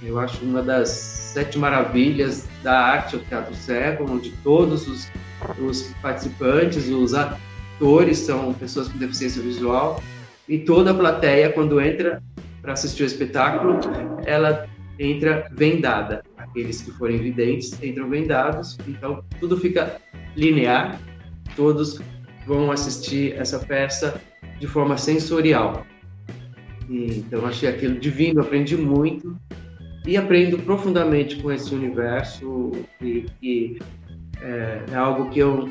[0.05, 5.11] Eu acho uma das sete maravilhas da arte, o Teatro Cego, onde todos os,
[5.59, 10.03] os participantes, os atores são pessoas com deficiência visual
[10.49, 12.23] e toda a plateia, quando entra
[12.61, 13.81] para assistir o espetáculo,
[14.27, 16.23] ela entra vendada.
[16.37, 19.97] Aqueles que forem videntes entram vendados, então tudo fica
[20.37, 21.01] linear,
[21.57, 22.01] todos
[22.47, 24.21] vão assistir essa peça
[24.61, 25.87] de forma sensorial.
[26.89, 29.35] E, então achei aquilo divino, aprendi muito
[30.07, 33.79] e aprendo profundamente com esse universo e, e
[34.41, 35.69] é, é, algo que eu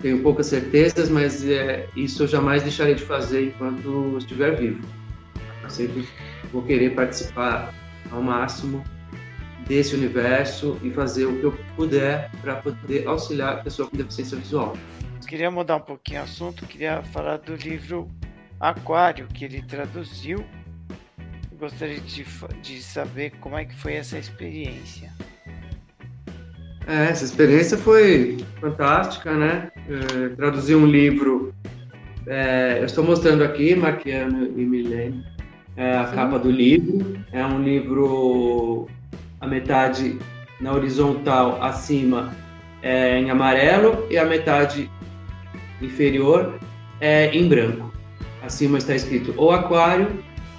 [0.00, 4.86] tenho poucas certezas, mas é, isso eu jamais deixarei de fazer enquanto estiver vivo.
[5.62, 6.08] Eu sempre
[6.52, 7.72] vou querer participar
[8.10, 8.82] ao máximo
[9.68, 14.36] desse universo e fazer o que eu puder para poder auxiliar a pessoa com deficiência
[14.36, 14.76] visual.
[15.28, 18.10] Queria mudar um pouquinho o assunto, queria falar do livro
[18.58, 20.44] Aquário, que ele traduziu
[21.60, 22.24] gostaria de,
[22.62, 25.12] de saber como é que foi essa experiência.
[26.86, 29.70] É, essa experiência foi fantástica, né?
[29.86, 31.54] É, traduzir um livro.
[32.26, 35.24] É, eu estou mostrando aqui, Marquiano e Milene,
[35.76, 36.14] é a Sim.
[36.14, 37.22] capa do livro.
[37.30, 38.88] É um livro,
[39.38, 40.18] a metade
[40.60, 42.34] na horizontal acima
[42.82, 44.90] é em amarelo e a metade
[45.82, 46.58] inferior
[47.00, 47.92] é em branco.
[48.42, 50.08] Acima está escrito O Aquário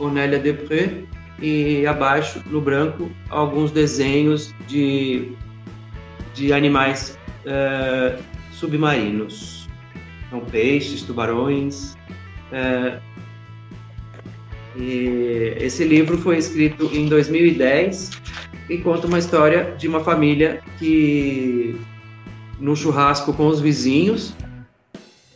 [0.02, 1.04] Cornélia Depré,
[1.40, 5.32] e abaixo, no branco, alguns desenhos de,
[6.34, 8.20] de animais uh,
[8.52, 9.70] submarinos.
[10.32, 11.96] São peixes, tubarões.
[12.52, 13.00] Uh,
[14.76, 18.10] e esse livro foi escrito em 2010
[18.72, 21.80] e conta uma história de uma família que,
[22.60, 24.34] no churrasco com os vizinhos,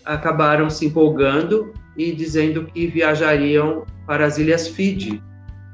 [0.03, 5.21] acabaram se empolgando e dizendo que viajariam para as Ilhas Fiji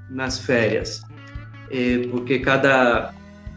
[0.10, 1.02] nas férias,
[2.12, 3.14] porque cada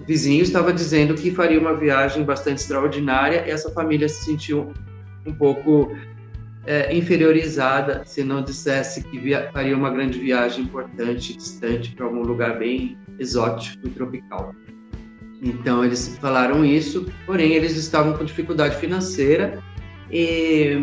[0.07, 4.72] vizinho estava dizendo que faria uma viagem bastante extraordinária e essa família se sentiu
[5.27, 5.96] um pouco
[6.66, 12.22] é, inferiorizada se não dissesse que via, faria uma grande viagem importante, distante, para algum
[12.22, 14.55] lugar bem exótico e tropical.
[15.42, 19.62] Então eles falaram isso, porém eles estavam com dificuldade financeira
[20.11, 20.83] e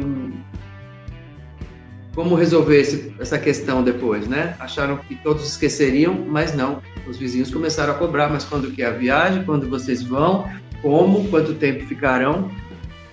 [2.14, 4.56] como resolver esse, essa questão depois, né?
[4.60, 6.82] Acharam que todos esqueceriam, mas não.
[7.08, 9.44] Os vizinhos começaram a cobrar, mas quando que é a viagem?
[9.44, 10.50] Quando vocês vão?
[10.82, 11.28] Como?
[11.30, 12.52] Quanto tempo ficarão?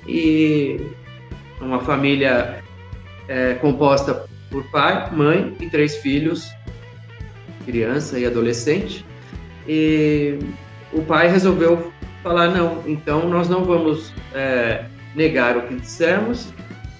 [0.06, 0.80] E
[1.60, 2.62] uma família
[3.28, 6.50] é, composta por pai, mãe e três filhos,
[7.64, 9.04] criança e adolescente.
[9.66, 10.38] E
[10.92, 16.52] o pai resolveu falar: não, então nós não vamos é, negar o que dissemos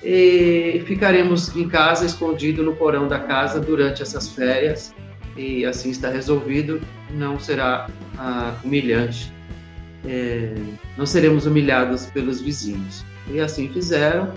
[0.03, 4.95] e ficaremos em casa, escondido no porão da casa durante essas férias.
[5.37, 6.81] E assim está resolvido,
[7.11, 9.33] não será ah, humilhante,
[10.05, 10.55] é,
[10.97, 13.05] não seremos humilhados pelos vizinhos.
[13.31, 14.33] E assim fizeram,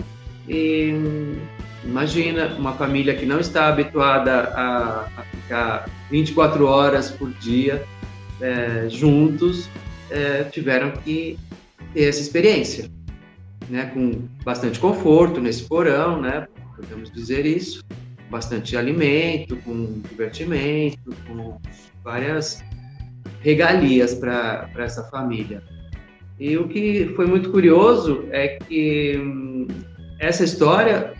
[0.48, 0.94] e
[1.84, 7.84] imagina uma família que não está habituada a, a ficar 24 horas por dia
[8.40, 9.68] é, juntos,
[10.10, 11.38] é, tiveram que
[11.94, 12.88] ter essa experiência,
[13.68, 16.46] né, com bastante conforto nesse porão, né,
[16.76, 17.84] podemos dizer isso,
[18.30, 21.58] bastante alimento, com divertimento, com
[22.02, 22.62] várias
[23.40, 25.62] regalias para essa família.
[26.38, 29.68] E o que foi muito curioso é que hum,
[30.18, 31.12] essa história,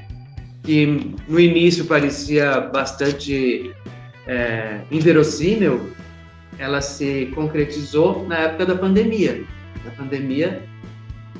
[0.62, 3.72] que no início parecia bastante
[4.26, 5.92] é, inverossímil,
[6.58, 9.44] ela se concretizou na época da pandemia.
[9.84, 10.62] Na pandemia,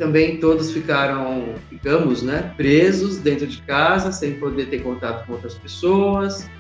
[0.03, 5.55] também todos ficaram, ficamos, né, presos dentro de casa, sem poder ter contato com outras
[5.55, 6.51] pessoas,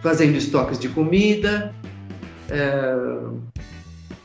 [0.00, 1.74] fazendo estoques de comida.
[2.48, 2.94] É,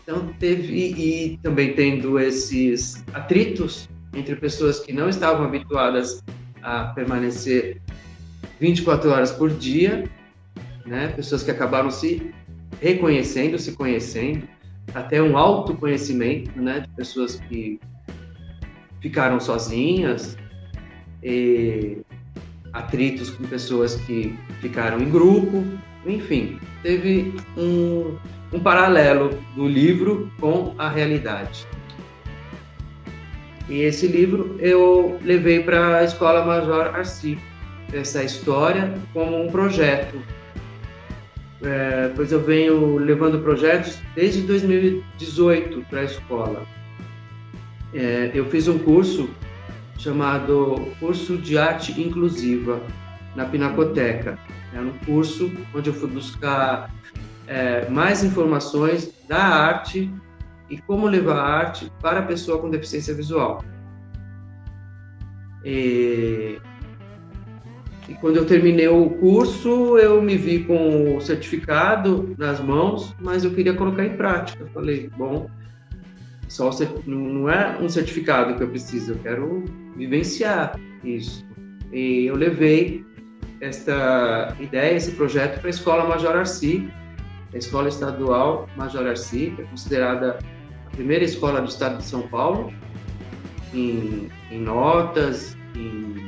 [0.03, 6.23] então teve e, também tendo esses atritos entre pessoas que não estavam habituadas
[6.61, 7.81] a permanecer
[8.59, 10.03] 24 horas por dia,
[10.85, 11.07] né?
[11.07, 12.31] pessoas que acabaram se
[12.79, 14.47] reconhecendo, se conhecendo,
[14.93, 16.81] até um autoconhecimento né?
[16.81, 17.79] de pessoas que
[19.03, 20.37] ficaram sozinhas,
[22.71, 25.63] atritos com pessoas que ficaram em grupo,
[26.05, 28.17] enfim, teve um,
[28.51, 31.67] um paralelo do livro com a realidade.
[33.69, 37.37] E esse livro eu levei para a Escola Major Arci,
[37.93, 40.17] essa história como um projeto.
[41.61, 46.65] É, pois eu venho levando projetos desde 2018 para a escola.
[47.93, 49.29] É, eu fiz um curso
[49.97, 52.81] chamado Curso de Arte Inclusiva
[53.35, 54.37] na Pinacoteca.
[54.73, 56.91] Era um curso onde eu fui buscar
[57.47, 60.11] é, mais informações da arte
[60.69, 63.63] e como levar a arte para a pessoa com deficiência visual.
[65.63, 66.57] E,
[68.09, 73.45] e quando eu terminei o curso, eu me vi com o certificado nas mãos, mas
[73.45, 74.65] eu queria colocar em prática.
[74.73, 75.49] Falei, bom,
[76.47, 76.69] só
[77.05, 79.63] não é um certificado que eu preciso, eu quero
[79.95, 81.45] vivenciar isso.
[81.91, 83.05] E eu levei
[83.61, 86.89] esta ideia, esse projeto para a Escola Major Arci,
[87.53, 90.39] a Escola Estadual Major Arci, que é considerada
[90.87, 92.73] a primeira escola do estado de São Paulo,
[93.73, 96.27] em, em notas, em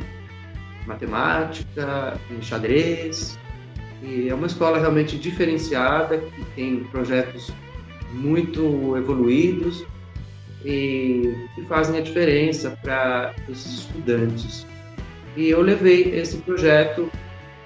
[0.86, 3.38] matemática, em xadrez.
[4.01, 7.51] E é uma escola realmente diferenciada, que tem projetos
[8.13, 9.86] muito evoluídos
[10.65, 14.65] e que fazem a diferença para esses estudantes.
[15.38, 17.10] E eu levei esse projeto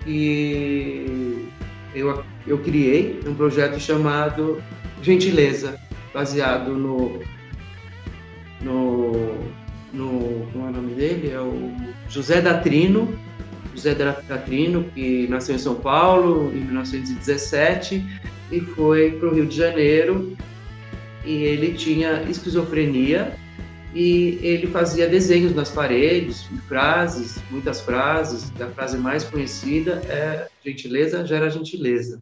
[0.05, 1.47] e
[1.95, 4.62] eu, eu criei um projeto chamado
[5.01, 5.80] Gentileza,
[6.13, 7.21] baseado no,
[8.61, 9.13] no,
[9.93, 11.32] no como é o nome dele?
[11.32, 11.71] É o
[12.09, 13.17] José Datrino,
[13.74, 18.03] José Datrino, que nasceu em São Paulo em 1917
[18.51, 20.36] e foi para o Rio de Janeiro
[21.26, 23.36] e ele tinha esquizofrenia
[23.93, 28.51] e ele fazia desenhos nas paredes, frases, muitas frases.
[28.61, 32.22] A frase mais conhecida é gentileza gera gentileza.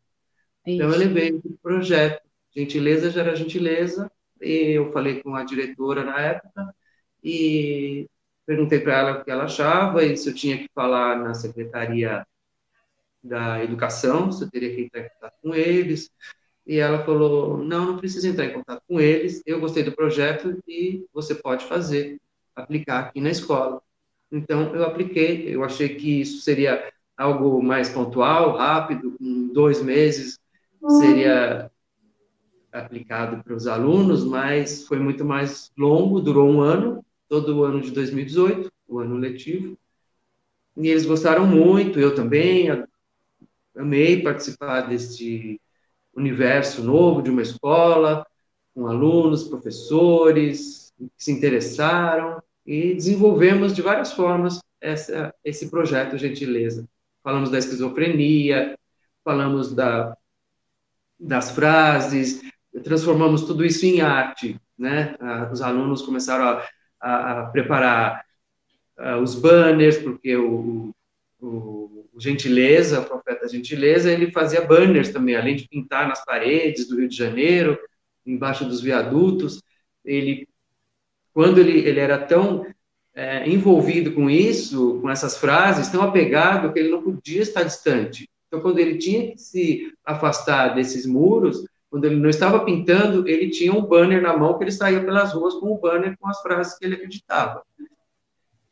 [0.66, 0.76] Isso.
[0.76, 6.20] Então eu levei o projeto gentileza gera gentileza e eu falei com a diretora na
[6.20, 6.76] época
[7.24, 8.10] e
[8.46, 12.26] perguntei para ela o que ela achava e se eu tinha que falar na secretaria
[13.24, 16.10] da educação, se eu teria que entrar com eles.
[16.68, 19.42] E ela falou: não, não precisa entrar em contato com eles.
[19.46, 22.20] Eu gostei do projeto e você pode fazer,
[22.54, 23.82] aplicar aqui na escola.
[24.30, 30.38] Então, eu apliquei, eu achei que isso seria algo mais pontual, rápido, em dois meses
[31.00, 31.72] seria
[32.72, 37.82] aplicado para os alunos, mas foi muito mais longo, durou um ano, todo o ano
[37.82, 39.78] de 2018, o ano letivo,
[40.78, 42.68] e eles gostaram muito, eu também,
[43.76, 45.60] amei participar deste
[46.18, 48.26] universo novo de uma escola,
[48.74, 56.88] com alunos, professores, que se interessaram, e desenvolvemos de várias formas essa, esse projeto Gentileza.
[57.24, 58.78] Falamos da esquizofrenia,
[59.24, 60.16] falamos da,
[61.20, 62.42] das frases,
[62.84, 65.16] transformamos tudo isso em arte, né?
[65.52, 66.62] Os alunos começaram
[67.00, 68.24] a, a, preparar
[69.22, 70.94] os banners, porque o,
[71.40, 76.98] o, Gentileza, o profeta Gentileza, ele fazia banners também, além de pintar nas paredes do
[76.98, 77.78] Rio de Janeiro,
[78.26, 79.62] embaixo dos viadutos,
[80.04, 80.48] ele
[81.34, 82.66] quando ele, ele era tão
[83.14, 88.28] é, envolvido com isso, com essas frases, tão apegado que ele não podia estar distante.
[88.48, 93.50] Então, quando ele tinha que se afastar desses muros, quando ele não estava pintando, ele
[93.50, 96.42] tinha um banner na mão que ele saía pelas ruas com o banner com as
[96.42, 97.62] frases que ele acreditava.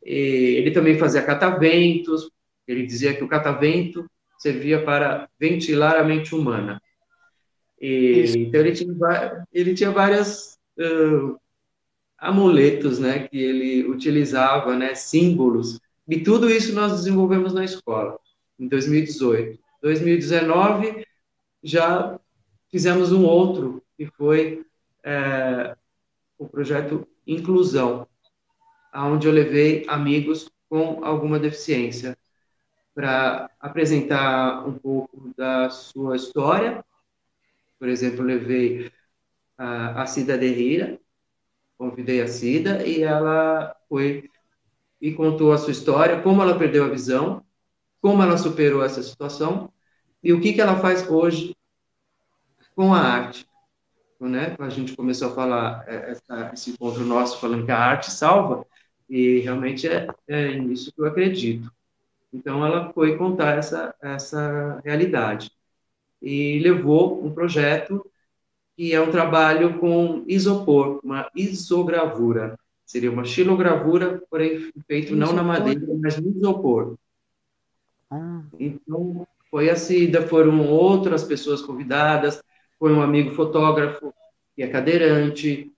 [0.04, 2.30] E ele também fazia cataventos,
[2.66, 4.08] ele dizia que o catavento
[4.38, 6.80] servia para ventilar a mente humana.
[7.80, 11.38] E, então ele tinha, ele tinha várias uh,
[12.18, 18.18] amuletos, né, que ele utilizava, né, símbolos, e tudo isso nós desenvolvemos na escola,
[18.58, 19.58] em 2018.
[19.82, 21.04] 2019,
[21.62, 22.18] já
[22.70, 24.64] fizemos um outro, que foi
[25.04, 25.76] é,
[26.38, 28.06] o projeto Inclusão,
[28.94, 32.16] onde eu levei amigos com alguma deficiência
[32.96, 36.82] para apresentar um pouco da sua história.
[37.78, 38.90] Por exemplo, levei
[39.58, 40.98] a, a Cida Derrira,
[41.76, 44.30] convidei a Cida e ela foi
[44.98, 47.44] e contou a sua história, como ela perdeu a visão,
[48.00, 49.70] como ela superou essa situação
[50.24, 51.54] e o que, que ela faz hoje
[52.74, 53.46] com a arte.
[54.18, 54.56] Né?
[54.58, 58.66] A gente começou a falar é, essa, esse encontro nosso falando que a arte salva
[59.06, 61.70] e realmente é, é nisso que eu acredito.
[62.36, 65.50] Então ela foi contar essa essa realidade
[66.20, 68.04] e levou um projeto
[68.76, 72.58] que é um trabalho com isopor, uma isogravura.
[72.84, 75.16] Seria uma xilogravura, porém feito isopor.
[75.16, 76.96] não na madeira, mas no isopor.
[78.10, 78.42] Ah.
[78.60, 82.42] Então, foi assim, foram outras pessoas convidadas,
[82.78, 84.12] foi um amigo fotógrafo,
[84.54, 85.72] que é cadeirante,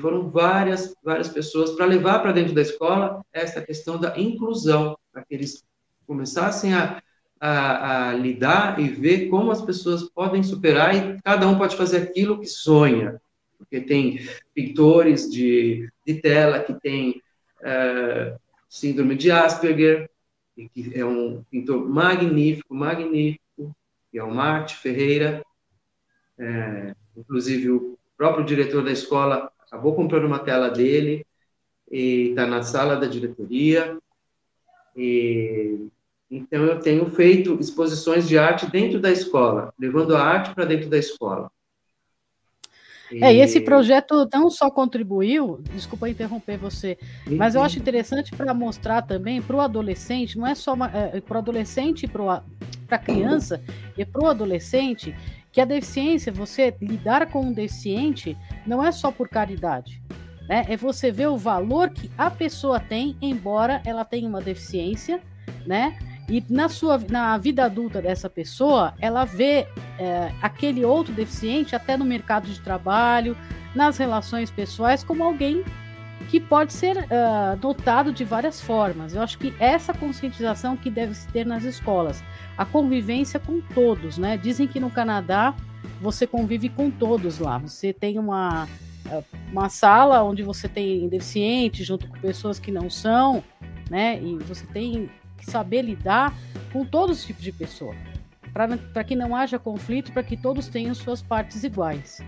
[0.00, 5.24] foram várias, várias pessoas para levar para dentro da escola essa questão da inclusão, para
[5.24, 5.64] que eles
[6.06, 7.02] começassem a
[7.40, 11.96] a, a, lidar e ver como as pessoas podem superar e cada um pode fazer
[11.96, 13.20] aquilo que sonha.
[13.56, 14.20] Porque tem
[14.54, 17.22] pintores de, de tela que tem
[17.60, 18.38] uh,
[18.68, 20.10] síndrome de Asperger,
[20.54, 23.74] que é um pintor magnífico, magnífico,
[24.10, 25.42] que é o Marte Ferreira.
[26.38, 31.24] É, inclusive, o próprio diretor da escola acabou comprando uma tela dele
[31.90, 33.98] e está na sala da diretoria.
[34.96, 35.88] E
[36.30, 40.88] então, eu tenho feito exposições de arte dentro da escola, levando a arte para dentro
[40.88, 41.50] da escola.
[43.10, 43.24] E...
[43.24, 48.54] É, e esse projeto não só contribuiu, desculpa interromper você, mas eu acho interessante para
[48.54, 52.44] mostrar também para o adolescente, não é só é, para o adolescente e para
[52.88, 53.60] a criança,
[53.98, 55.12] e para o adolescente,
[55.50, 59.99] que a deficiência, você lidar com um deficiente, não é só por caridade.
[60.50, 60.66] Né?
[60.68, 65.20] É você ver o valor que a pessoa tem, embora ela tenha uma deficiência,
[65.64, 65.96] né?
[66.28, 71.96] E na sua na vida adulta dessa pessoa, ela vê é, aquele outro deficiente até
[71.96, 73.36] no mercado de trabalho,
[73.76, 75.64] nas relações pessoais, como alguém
[76.28, 79.14] que pode ser uh, notado de várias formas.
[79.14, 82.24] Eu acho que essa conscientização que deve se ter nas escolas,
[82.58, 84.36] a convivência com todos, né?
[84.36, 85.54] Dizem que no Canadá
[86.00, 87.58] você convive com todos lá.
[87.58, 88.68] Você tem uma
[89.50, 93.42] uma sala onde você tem deficientes junto com pessoas que não são,
[93.90, 94.20] né?
[94.22, 96.34] E você tem que saber lidar
[96.72, 97.94] com todos os tipos de pessoa,
[98.52, 102.22] para que não haja conflito, para que todos tenham suas partes iguais.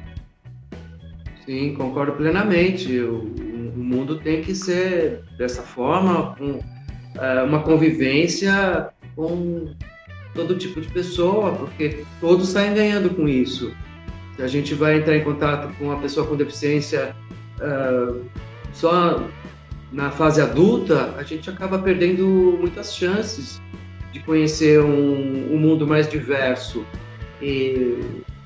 [1.45, 2.99] Sim, concordo plenamente.
[3.01, 3.21] O,
[3.75, 6.37] o mundo tem que ser dessa forma,
[7.19, 9.75] é, uma convivência com
[10.35, 13.75] todo tipo de pessoa, porque todos saem ganhando com isso.
[14.43, 17.15] A gente vai entrar em contato com uma pessoa com deficiência
[17.61, 18.25] uh,
[18.73, 19.29] só
[19.93, 23.61] na fase adulta, a gente acaba perdendo muitas chances
[24.11, 26.85] de conhecer um, um mundo mais diverso
[27.41, 27.99] e,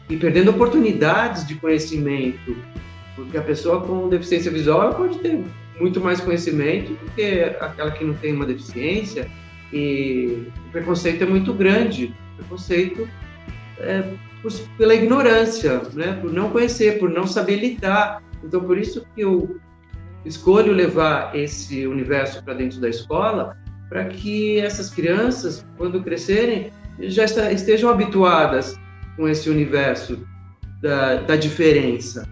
[0.08, 2.56] e, perdendo oportunidades de conhecimento,
[3.14, 5.44] porque a pessoa com deficiência visual pode ter
[5.78, 9.30] muito mais conhecimento do que aquela que não tem uma deficiência
[9.72, 12.14] e o preconceito é muito grande.
[12.34, 13.08] O preconceito
[13.78, 14.02] é
[14.46, 16.12] por, pela ignorância, né?
[16.20, 18.22] por não conhecer, por não saber lidar.
[18.44, 19.58] Então, por isso que eu
[20.24, 23.56] escolho levar esse universo para dentro da escola,
[23.88, 26.70] para que essas crianças, quando crescerem,
[27.00, 28.78] já estejam habituadas
[29.16, 30.26] com esse universo
[30.80, 32.28] da, da diferença.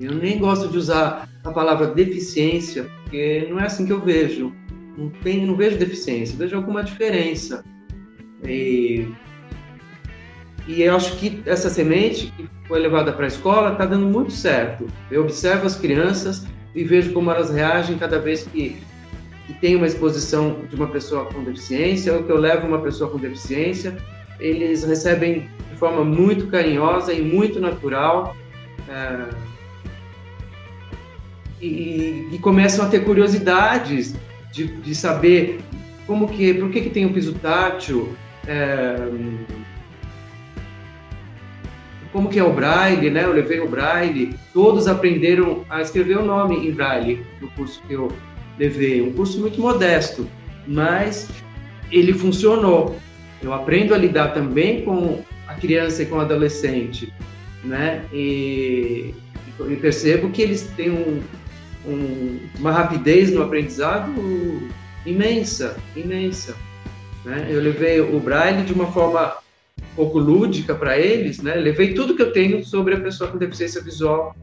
[0.00, 4.52] Eu nem gosto de usar a palavra deficiência, porque não é assim que eu vejo.
[4.96, 7.64] Não, tem, não vejo deficiência, vejo alguma diferença.
[8.44, 9.08] E,
[10.66, 14.32] e eu acho que essa semente que foi levada para a escola está dando muito
[14.32, 14.86] certo.
[15.10, 18.76] Eu observo as crianças e vejo como elas reagem cada vez que,
[19.46, 23.10] que tem uma exposição de uma pessoa com deficiência ou que eu levo uma pessoa
[23.10, 23.96] com deficiência.
[24.38, 28.36] Eles recebem de forma muito carinhosa e muito natural.
[28.88, 29.52] É,
[31.60, 34.16] e, e, começam a ter curiosidades
[34.52, 35.60] de, de saber
[36.06, 38.12] como que, por que, que tem o piso tátil,
[38.46, 38.96] é,
[42.12, 43.24] como que é o braille, né?
[43.24, 47.94] Eu levei o braille, todos aprenderam a escrever o nome em braille no curso que
[47.94, 48.12] eu
[48.58, 50.28] levei, um curso muito modesto,
[50.66, 51.28] mas
[51.90, 52.96] ele funcionou.
[53.42, 57.12] Eu aprendo a lidar também com a criança e com o adolescente,
[57.64, 58.04] né?
[58.12, 59.14] E,
[59.58, 61.22] e percebo que eles têm um,
[61.86, 64.12] um, uma rapidez no aprendizado
[65.04, 66.54] imensa, imensa.
[67.24, 67.46] Né?
[67.48, 69.36] Eu levei o Braille de uma forma
[69.94, 71.54] pouco lúdica para eles, né?
[71.54, 74.34] Levei tudo que eu tenho sobre a pessoa com deficiência visual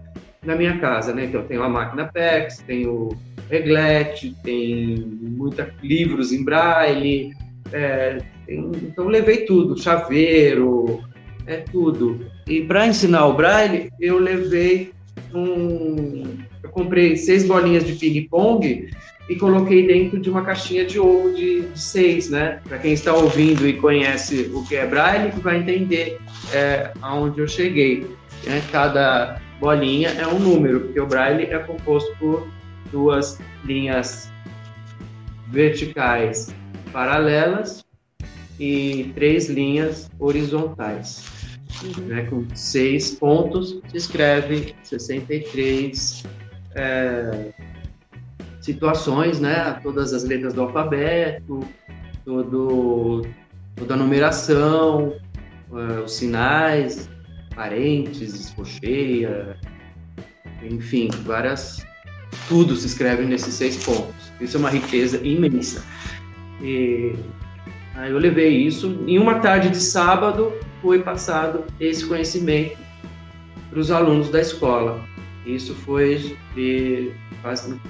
[0.43, 1.25] na minha casa, né?
[1.25, 3.09] Então, eu tenho a máquina PEX, tenho
[3.49, 7.31] reglete, tem muitos livros em braille,
[7.71, 11.01] é, tem, então levei tudo, chaveiro,
[11.45, 12.25] é tudo.
[12.47, 14.91] E para ensinar o braille, eu levei
[15.33, 16.23] um,
[16.63, 18.89] eu comprei seis bolinhas de ping-pong
[19.29, 22.59] e coloquei dentro de uma caixinha de ovo de, de seis, né?
[22.67, 26.19] Para quem está ouvindo e conhece o que é braille, vai entender
[26.51, 28.07] é, aonde eu cheguei.
[28.43, 28.61] Né?
[28.71, 32.47] Cada bolinha é um número, porque o braille é composto por
[32.91, 34.31] duas linhas
[35.49, 36.53] verticais
[36.91, 37.85] paralelas
[38.59, 41.23] e três linhas horizontais
[41.83, 42.05] uhum.
[42.05, 46.23] né, com seis pontos, se escreve 63
[46.75, 47.51] é,
[48.73, 51.59] situações, né, todas as letras do alfabeto,
[52.25, 53.25] todo,
[53.75, 55.13] toda a numeração,
[55.73, 57.09] é, os sinais,
[57.55, 59.57] parênteses, cocheia,
[60.63, 61.85] enfim, várias.
[62.47, 64.31] Tudo se escreve nesses seis pontos.
[64.39, 65.83] Isso é uma riqueza imensa.
[66.61, 67.15] E
[67.99, 69.03] Aí eu levei isso.
[69.05, 72.77] Em uma tarde de sábado, foi passado esse conhecimento
[73.69, 75.03] para os alunos da escola.
[75.45, 77.11] Isso foi de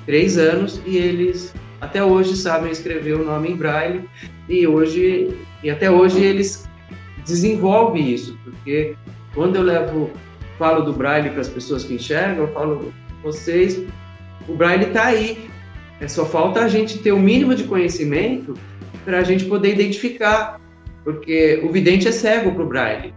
[0.06, 4.08] três anos e eles até hoje sabem escrever o nome em braille
[4.48, 6.70] e hoje e até hoje eles
[7.26, 8.96] desenvolvem isso porque
[9.34, 10.12] quando eu levo
[10.58, 12.94] falo do braille para as pessoas que enxergam eu falo
[13.24, 13.82] vocês
[14.48, 15.50] o braille está aí
[16.00, 18.54] é só falta a gente ter o mínimo de conhecimento
[19.04, 20.60] para a gente poder identificar,
[21.04, 23.14] porque o vidente é cego para o Braille.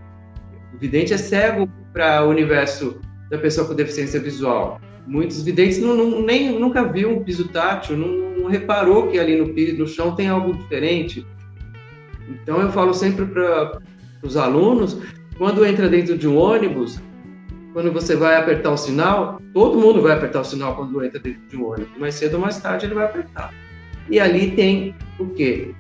[0.75, 3.01] O vidente é cego para o universo
[3.33, 4.79] da pessoa com deficiência visual.
[5.07, 9.39] Muitos videntes não, não, nem, nunca viu um piso tátil, não, não reparou que ali
[9.39, 9.47] no,
[9.79, 11.27] no chão tem algo diferente.
[12.29, 13.81] Então eu falo sempre para
[14.23, 14.99] os alunos,
[15.39, 17.01] quando entra dentro de um ônibus,
[17.73, 21.41] quando você vai apertar o sinal, todo mundo vai apertar o sinal quando entra dentro
[21.49, 21.99] de um ônibus.
[21.99, 23.53] Mais cedo ou mais tarde ele vai apertar.
[24.11, 25.75] E ali tem o quê?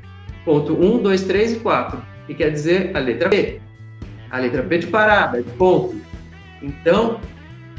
[0.46, 3.60] Ponto 1, 2, 3 e 4, que quer dizer a letra P.
[4.30, 6.00] A letra P de parada, de ponto.
[6.62, 7.20] Então,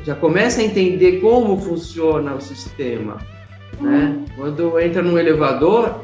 [0.03, 3.17] já começa a entender como funciona o sistema.
[3.79, 4.19] Né?
[4.35, 6.03] Quando entra no elevador,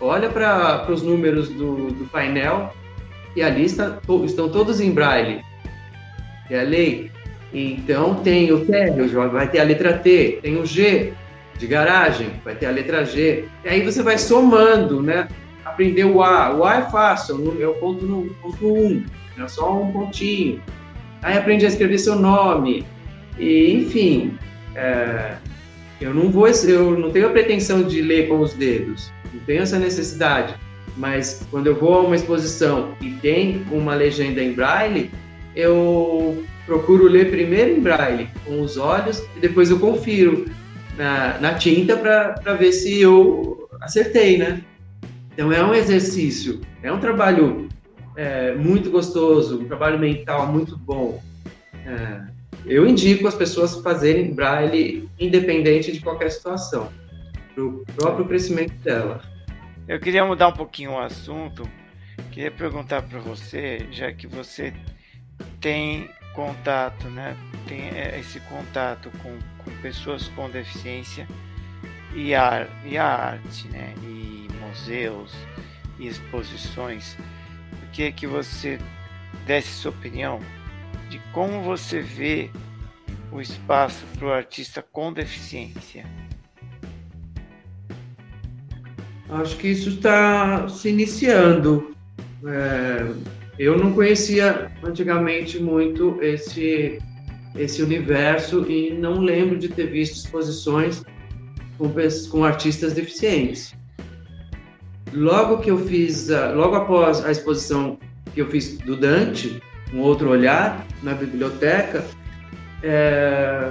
[0.00, 2.72] olha para os números do, do, painel
[3.34, 5.42] e ali está, estão todos em braille,
[6.50, 7.10] é a lei.
[7.52, 11.12] Então tem o térreo, vai ter a letra T, tem o G,
[11.58, 13.44] de garagem, vai ter a letra G.
[13.64, 15.28] E aí você vai somando, né?
[15.64, 16.56] Aprender o A.
[16.56, 19.04] O A é fácil, é o ponto, no, ponto 1, um,
[19.38, 20.62] é só um pontinho.
[21.22, 22.86] Aí aprende a escrever seu nome.
[23.40, 24.38] E, enfim,
[24.76, 25.36] é,
[25.98, 29.62] eu não vou, eu não tenho a pretensão de ler com os dedos, não tenho
[29.62, 30.54] essa necessidade.
[30.96, 35.10] Mas quando eu vou a uma exposição e tem uma legenda em braille,
[35.56, 40.46] eu procuro ler primeiro em braille com os olhos e depois eu confiro
[40.98, 44.60] na, na tinta para ver se eu acertei, né?
[45.32, 47.68] Então é um exercício, é um trabalho
[48.16, 51.22] é, muito gostoso, um trabalho mental muito bom.
[51.86, 56.92] É, eu indico as pessoas fazerem braille independente de qualquer situação,
[57.54, 59.20] para o próprio crescimento dela.
[59.88, 61.68] Eu queria mudar um pouquinho o assunto.
[62.30, 64.72] Queria perguntar para você, já que você
[65.60, 67.36] tem contato, né?
[67.66, 71.26] Tem é, esse contato com, com pessoas com deficiência
[72.14, 73.94] e a, e a arte, né?
[74.02, 75.34] E museus
[75.98, 77.16] e exposições.
[77.72, 78.78] Eu queria que você
[79.46, 80.40] desse sua opinião
[81.10, 82.48] de como você vê
[83.32, 86.06] o espaço para o artista com deficiência.
[89.28, 91.94] Acho que isso está se iniciando.
[92.46, 93.12] É,
[93.58, 96.98] eu não conhecia antigamente muito esse,
[97.56, 101.02] esse universo e não lembro de ter visto exposições
[101.76, 101.92] com,
[102.30, 103.74] com artistas deficientes.
[105.12, 107.98] Logo que eu fiz, logo após a exposição
[108.32, 109.60] que eu fiz do Dante,
[109.92, 112.04] um outro olhar na biblioteca,
[112.82, 113.70] é,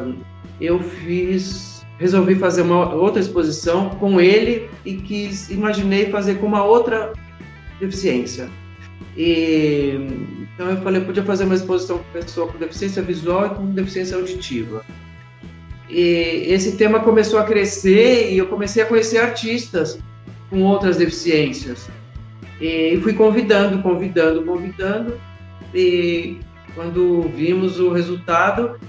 [0.60, 6.64] eu fiz resolvi fazer uma outra exposição com ele e quis imaginei fazer com uma
[6.64, 7.12] outra
[7.80, 8.50] deficiência.
[9.18, 10.00] E,
[10.56, 14.16] então eu falei, podia fazer uma exposição com pessoa com deficiência visual e com deficiência
[14.16, 14.84] auditiva.
[15.90, 20.00] E esse tema começou a crescer e eu comecei a conhecer artistas
[20.50, 21.90] com outras deficiências.
[22.62, 25.20] E fui convidando, convidando, convidando.
[25.74, 26.40] E
[26.76, 28.80] quando vimos o resultado,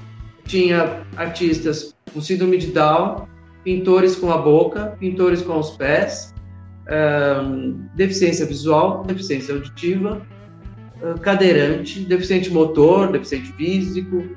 [0.45, 3.29] tinha artistas com síndrome de Down,
[3.63, 6.35] pintores com a boca, pintores com os pés,
[6.91, 10.21] um, deficiência visual, deficiência auditiva,
[11.23, 14.29] cadeirante, deficiente motor, deficiente físico,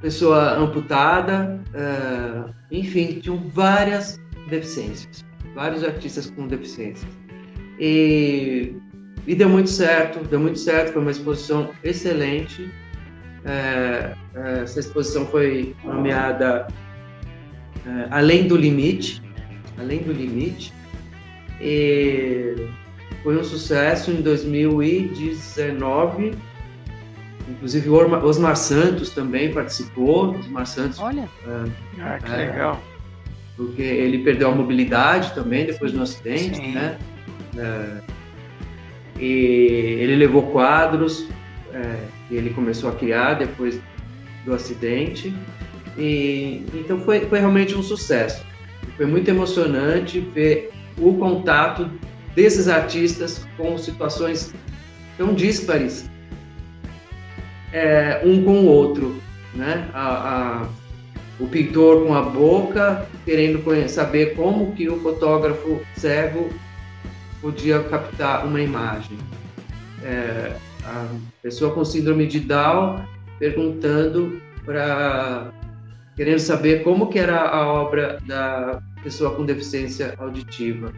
[0.00, 5.24] pessoa amputada, uh, enfim, tinham várias deficiências,
[5.54, 7.10] vários artistas com deficiências.
[7.78, 8.74] E,
[9.26, 12.70] e deu muito certo, deu muito certo, foi uma exposição excelente.
[13.44, 16.66] É, é, essa exposição foi nomeada
[17.86, 19.22] é, Além do Limite,
[19.78, 20.72] Além do Limite,
[21.60, 22.68] e
[23.22, 26.34] foi um sucesso em 2019.
[27.48, 30.36] Inclusive o Osmar Santos também participou.
[30.36, 30.98] Osmar Santos.
[30.98, 31.28] Olha.
[31.46, 31.64] É,
[32.00, 32.82] ah, que é, legal.
[33.56, 36.72] Porque ele perdeu a mobilidade também depois do acidente, Sim.
[36.72, 36.98] né?
[37.56, 38.00] É,
[39.18, 41.28] e ele levou quadros
[41.72, 41.96] é,
[42.28, 43.80] que ele começou a criar depois
[44.44, 45.34] do acidente.
[45.96, 48.44] E, então foi, foi realmente um sucesso.
[48.96, 51.90] Foi muito emocionante ver o contato
[52.34, 54.54] desses artistas com situações
[55.16, 56.10] tão díspares
[57.72, 59.16] é, um com o outro,
[59.54, 59.88] né?
[59.92, 60.68] A, a,
[61.40, 66.50] o pintor com a boca querendo saber como que o fotógrafo cego
[67.42, 69.18] podia captar uma imagem.
[70.02, 71.06] É, a
[71.42, 73.04] pessoa com síndrome de Down
[73.38, 75.52] perguntando para
[76.16, 80.92] querendo saber como que era a obra da pessoa com deficiência auditiva.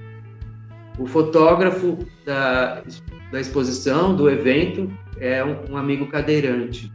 [0.98, 2.82] O fotógrafo da,
[3.32, 6.92] da exposição, do evento, é um, um amigo cadeirante.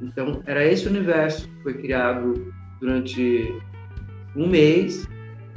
[0.00, 3.54] Então, era esse universo que foi criado durante
[4.36, 5.08] um mês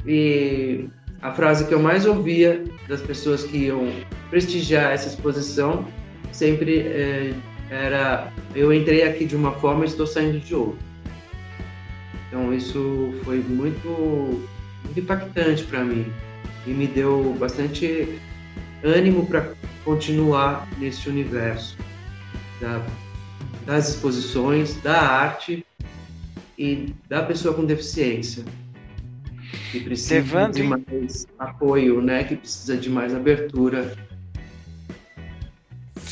[0.06, 0.88] e
[1.22, 3.92] a frase que eu mais ouvia das pessoas que iam
[4.28, 5.86] prestigiar essa exposição
[6.32, 7.32] sempre é,
[7.70, 10.84] era eu entrei aqui de uma forma e estou saindo de outra.
[12.28, 14.48] Então isso foi muito,
[14.84, 16.12] muito impactante para mim
[16.66, 18.18] e me deu bastante
[18.82, 19.52] ânimo para
[19.84, 21.76] continuar nesse universo
[22.60, 22.84] da,
[23.64, 25.64] das exposições, da arte
[26.58, 28.44] e da pessoa com deficiência
[29.70, 30.54] que precisa Levando...
[30.54, 32.24] de mais apoio, né?
[32.24, 33.94] Que precisa de mais abertura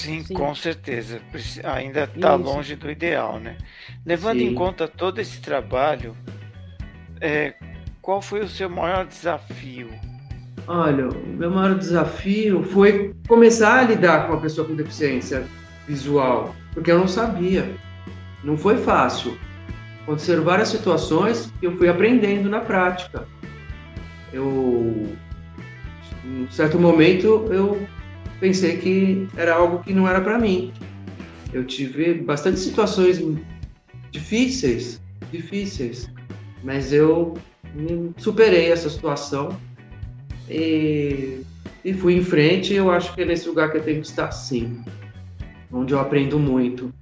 [0.00, 1.20] Sim, Sim, com certeza.
[1.62, 3.58] Ainda está longe do ideal, né?
[4.06, 4.46] Levando Sim.
[4.46, 6.16] em conta todo esse trabalho,
[7.20, 7.54] é,
[8.00, 9.90] qual foi o seu maior desafio?
[10.66, 15.44] Olha, o meu maior desafio foi começar a lidar com a pessoa com deficiência
[15.86, 17.70] visual, porque eu não sabia.
[18.42, 19.36] Não foi fácil.
[20.02, 23.26] Aconteceram várias situações que eu fui aprendendo na prática.
[24.32, 25.16] Eu,
[26.24, 27.86] em certo momento, eu
[28.38, 30.72] pensei que era algo que não era para mim.
[31.52, 33.22] Eu tive bastante situações
[34.10, 36.10] difíceis, difíceis,
[36.62, 37.34] mas eu
[38.16, 39.56] superei essa situação
[40.48, 41.40] e,
[41.84, 42.74] e fui em frente.
[42.74, 44.82] Eu acho que é nesse lugar que eu tenho que estar, sim,
[45.72, 46.92] onde eu aprendo muito,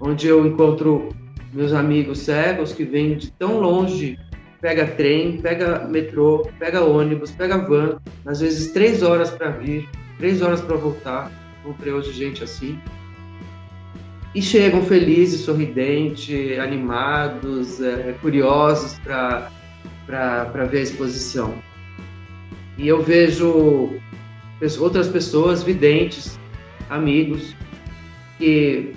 [0.00, 1.08] onde eu encontro
[1.52, 4.18] meus amigos cegos que vêm de tão longe
[4.60, 9.88] pega trem, pega metrô, pega ônibus, pega van, às vezes três horas para vir,
[10.18, 11.30] três horas para voltar.
[11.60, 12.78] Encontrei hoje gente assim.
[14.34, 19.50] e chegam felizes, sorridentes, animados, é, curiosos para
[20.70, 21.54] ver a exposição.
[22.76, 23.98] E eu vejo
[24.78, 26.38] outras pessoas videntes,
[26.88, 27.54] amigos,
[28.38, 28.94] que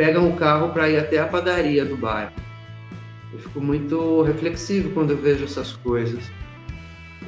[0.00, 2.32] pegam o carro para ir até a padaria do bairro.
[3.34, 6.24] Eu fico muito reflexivo quando eu vejo essas coisas.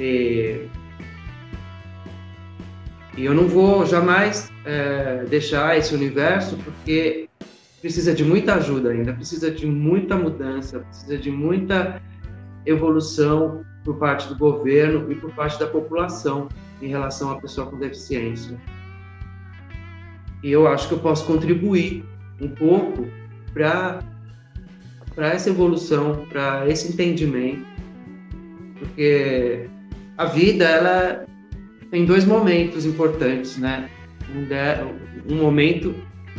[0.00, 0.68] E,
[3.14, 7.28] e eu não vou jamais é, deixar esse universo porque
[7.82, 12.00] precisa de muita ajuda ainda, precisa de muita mudança, precisa de muita
[12.64, 16.48] evolução por parte do governo e por parte da população
[16.80, 18.58] em relação à pessoa com deficiência.
[20.42, 22.10] E eu acho que eu posso contribuir
[22.40, 23.06] um pouco
[23.52, 24.02] para
[25.16, 27.64] essa evolução, para esse entendimento,
[28.78, 29.68] porque
[30.16, 31.26] a vida ela
[31.90, 33.88] tem dois momentos importantes, né?
[34.34, 35.94] Um, de, um momento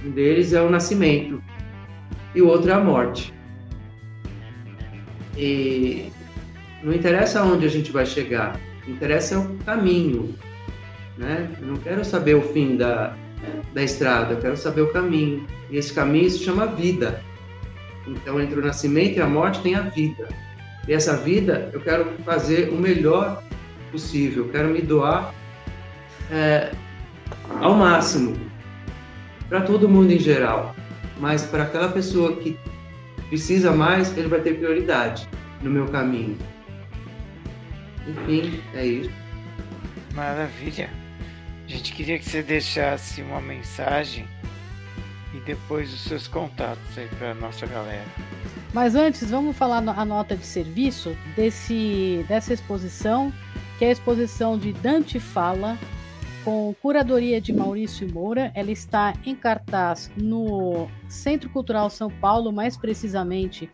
[0.06, 1.42] um deles é o nascimento
[2.36, 3.34] e o outro é a morte.
[5.38, 6.12] E
[6.84, 10.36] não interessa onde a gente vai chegar, interessa o caminho,
[11.18, 11.50] né?
[11.62, 13.16] Eu não quero saber o fim da,
[13.74, 15.46] da estrada, eu quero saber o caminho.
[15.70, 17.22] E esse caminho se chama vida.
[18.08, 20.28] Então, entre o nascimento e a morte tem a vida.
[20.88, 23.42] E essa vida eu quero fazer o melhor
[23.92, 25.34] possível, eu quero me doar
[26.30, 26.72] é,
[27.62, 28.36] ao máximo
[29.48, 30.76] para todo mundo em geral.
[31.20, 32.58] Mas para aquela pessoa que
[33.30, 35.28] precisa mais, ele vai ter prioridade
[35.62, 36.38] no meu caminho.
[38.08, 39.12] Enfim, é isso.
[40.14, 41.03] Maravilha.
[41.74, 44.28] Gente queria que você deixasse uma mensagem
[45.34, 48.06] e depois os seus contatos aí para nossa galera.
[48.72, 53.34] Mas antes, vamos falar a nota de serviço desse, dessa exposição,
[53.80, 55.76] que é a exposição de Dante Fala,
[56.44, 58.52] com curadoria de Maurício Moura.
[58.54, 63.68] Ela está em cartaz no Centro Cultural São Paulo, mais precisamente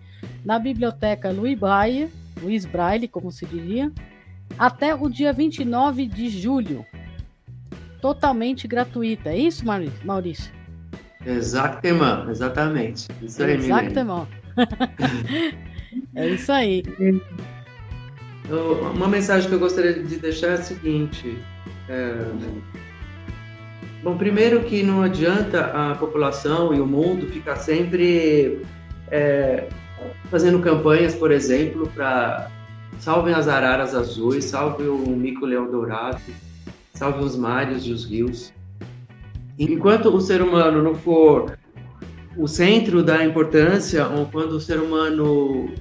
[0.46, 2.10] na Biblioteca Luiz Braille,
[2.42, 3.92] Luiz Braille, como se diria,
[4.58, 6.86] até o dia 29 de julho.
[8.02, 9.30] Totalmente gratuita.
[9.30, 9.66] É isso,
[10.04, 10.52] Maurício?
[11.26, 13.08] Exatamente, exatamente.
[13.22, 14.30] Isso aí, Exatamente.
[16.16, 16.84] é isso aí.
[18.96, 21.38] Uma mensagem que eu gostaria de deixar é a seguinte.
[21.90, 22.26] É...
[24.02, 28.66] Bom, primeiro que não adianta a população e o mundo ficar sempre
[29.12, 29.68] é,
[30.32, 32.50] fazendo campanhas, por exemplo, para
[33.00, 36.22] salvem as araras azuis, salve o mico-leão dourado,
[37.00, 38.54] salve os mares e os rios.
[39.58, 41.58] Enquanto o ser humano não for
[42.36, 45.74] o centro da importância, ou quando o ser humano,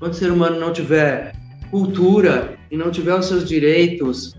[0.00, 1.32] quando o ser humano não tiver
[1.70, 4.34] cultura e não tiver os seus direitos,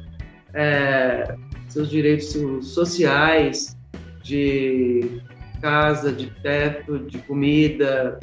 [0.53, 1.35] é,
[1.69, 2.35] seus direitos
[2.67, 3.77] sociais,
[4.21, 5.21] de
[5.61, 8.19] casa, de teto, de comida,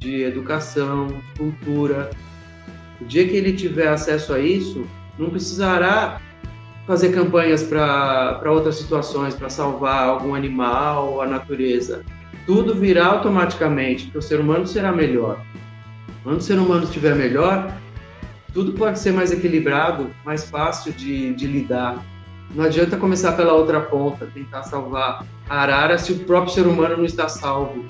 [0.00, 2.10] de educação, de cultura.
[3.00, 4.84] O dia que ele tiver acesso a isso,
[5.16, 6.20] não precisará
[6.90, 12.02] fazer campanhas para outras situações, para salvar algum animal a natureza.
[12.44, 15.40] Tudo virá automaticamente, porque o ser humano será melhor.
[16.24, 17.72] Quando o ser humano estiver melhor,
[18.52, 22.04] tudo pode ser mais equilibrado, mais fácil de, de lidar.
[22.56, 26.96] Não adianta começar pela outra ponta, tentar salvar a arara se o próprio ser humano
[26.96, 27.84] não está salvo.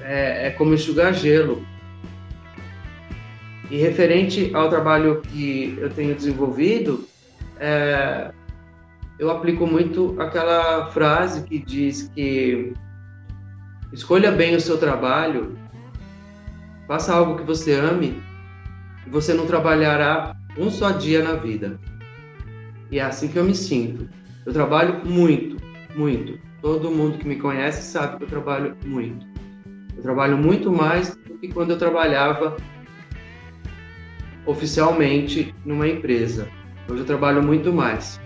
[0.00, 1.64] É, é como enxugar gelo.
[3.70, 7.06] E referente ao trabalho que eu tenho desenvolvido,
[7.58, 8.32] é,
[9.18, 12.72] eu aplico muito aquela frase que diz que
[13.92, 15.56] escolha bem o seu trabalho,
[16.86, 18.22] faça algo que você ame
[19.06, 21.78] e você não trabalhará um só dia na vida.
[22.90, 24.08] E é assim que eu me sinto.
[24.44, 25.56] Eu trabalho muito,
[25.94, 26.38] muito.
[26.62, 29.26] Todo mundo que me conhece sabe que eu trabalho muito.
[29.96, 32.56] Eu trabalho muito mais do que quando eu trabalhava
[34.44, 36.48] oficialmente numa empresa.
[36.88, 38.20] Hoje eu trabalho muito mais.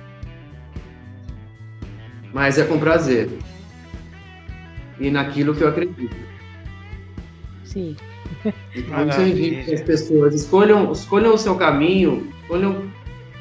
[2.33, 3.29] Mas é com prazer.
[4.99, 6.15] E naquilo que eu acredito.
[7.65, 7.97] Sim.
[8.75, 12.91] Então, eu invito que as pessoas escolham, escolham o seu caminho, escolham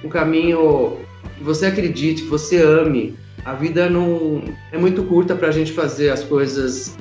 [0.04, 0.98] um caminho
[1.38, 3.16] que você acredite, que você ame.
[3.46, 6.98] A vida não é muito curta para a gente fazer as coisas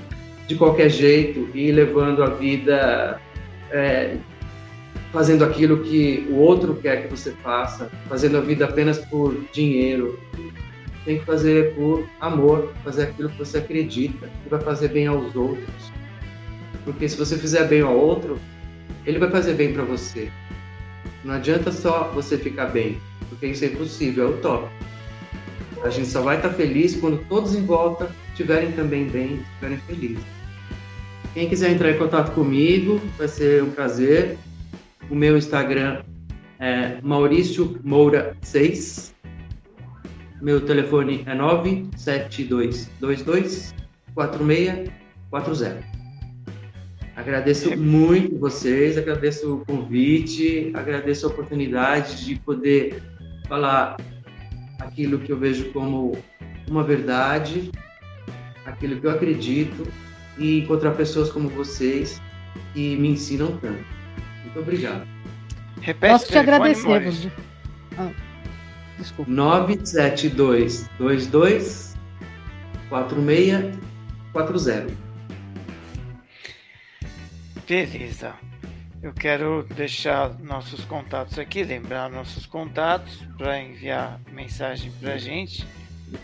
[0.46, 3.20] de qualquer jeito e ir levando a vida
[3.70, 4.16] é,
[5.12, 10.18] fazendo aquilo que o outro quer que você faça, fazendo a vida apenas por dinheiro.
[11.04, 15.34] Tem que fazer por amor, fazer aquilo que você acredita, que vai fazer bem aos
[15.34, 15.92] outros.
[16.84, 18.38] Porque se você fizer bem ao outro,
[19.06, 20.30] ele vai fazer bem para você.
[21.24, 24.72] Não adianta só você ficar bem, porque isso é impossível, é utópico.
[25.82, 30.24] A gente só vai estar feliz quando todos em volta estiverem também bem, estiverem felizes.
[31.34, 34.36] Quem quiser entrar em contato comigo, vai ser um prazer.
[35.10, 36.02] O meu Instagram
[36.58, 39.14] é Maurício Moura 6.
[40.42, 43.74] Meu telefone é 97222
[44.14, 45.82] 4640.
[47.16, 53.02] Agradeço muito vocês, agradeço o convite, agradeço a oportunidade de poder
[53.48, 53.96] falar
[54.78, 56.18] aquilo que eu vejo como
[56.68, 57.72] uma verdade,
[58.66, 59.88] aquilo que eu acredito
[60.36, 62.20] e encontrar pessoas como vocês
[62.74, 63.97] que me ensinam tanto.
[64.48, 65.06] Muito obrigado.
[65.82, 67.30] Repete Posso te agradecer.
[67.98, 68.10] Ah,
[68.98, 69.30] desculpa.
[69.30, 71.94] 972 22
[72.88, 74.96] 4640.
[77.68, 78.34] Beleza.
[79.02, 85.64] Eu quero deixar nossos contatos aqui, lembrar nossos contatos para enviar mensagem para a gente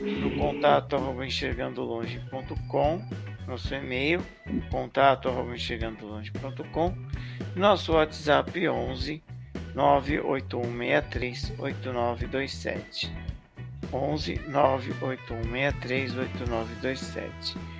[0.00, 3.02] no contato arroba enxergandolonge.com,
[3.46, 4.22] nosso e-mail,
[4.70, 6.94] contato arroba enxergandolonge.com,
[7.56, 9.22] nosso WhatsApp 11
[9.74, 13.12] 98163 8927.
[13.92, 17.74] 11 98163 8927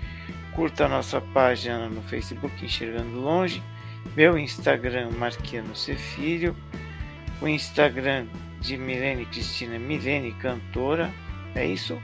[0.55, 3.63] curta a nossa página no Facebook Enxergando Longe,
[4.17, 6.57] meu Instagram Marquiano Cefilho,
[7.43, 8.27] o Instagram
[8.61, 11.11] de Milene Cristina Milene Cantora,
[11.55, 12.01] é isso?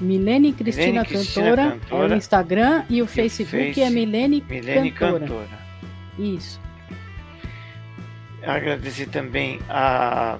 [0.00, 3.90] Milene Cristina, Milene Cristina Cantora, Cantora, é o Instagram e o Facebook é face, é
[3.90, 5.20] Milene, Milene Cantora.
[5.20, 5.66] Cantora.
[6.18, 6.60] Isso.
[8.46, 10.38] Agradecer também a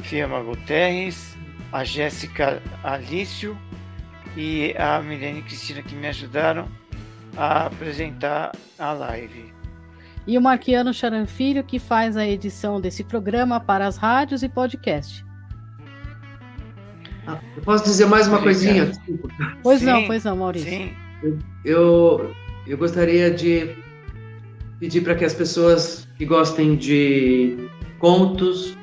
[0.00, 1.34] Fiamma Guterres,
[1.72, 3.56] a Jéssica Alício
[4.36, 6.68] e a Milene Cristina que me ajudaram
[7.34, 9.52] a apresentar a live.
[10.26, 15.24] E o Marquiano Charanfilho que faz a edição desse programa para as rádios e podcast.
[17.26, 18.92] Ah, eu posso dizer mais uma coisinha?
[19.62, 20.68] Pois sim, não, pois não, Maurício.
[20.70, 20.94] Sim.
[21.64, 22.34] Eu,
[22.66, 23.74] eu gostaria de
[24.78, 28.76] pedir para que as pessoas que gostem de contos,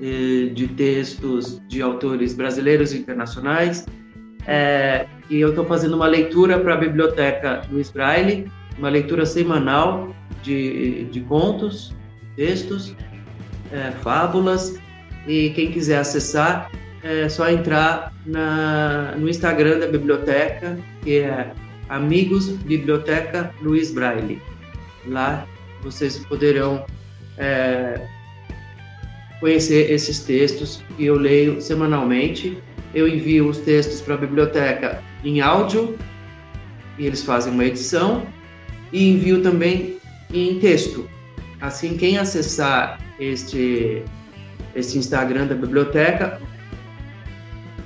[0.00, 3.86] eh, de textos de autores brasileiros e internacionais,
[4.46, 10.14] é, e eu estou fazendo uma leitura para a biblioteca Luiz Braille, uma leitura semanal
[10.42, 11.94] de, de contos,
[12.36, 12.94] textos,
[13.70, 14.78] é, fábulas,
[15.26, 16.70] e quem quiser acessar
[17.02, 21.52] é só entrar na, no Instagram da biblioteca, que é
[21.88, 24.40] Amigos Biblioteca Luiz Braille.
[25.06, 25.46] Lá
[25.82, 26.86] vocês poderão
[27.38, 28.00] é,
[29.40, 32.62] conhecer esses textos que eu leio semanalmente
[32.94, 35.98] eu envio os textos para a biblioteca em áudio
[36.98, 38.26] e eles fazem uma edição
[38.92, 39.96] e envio também
[40.32, 41.08] em texto.
[41.60, 44.02] Assim, quem acessar este,
[44.74, 46.40] este Instagram da biblioteca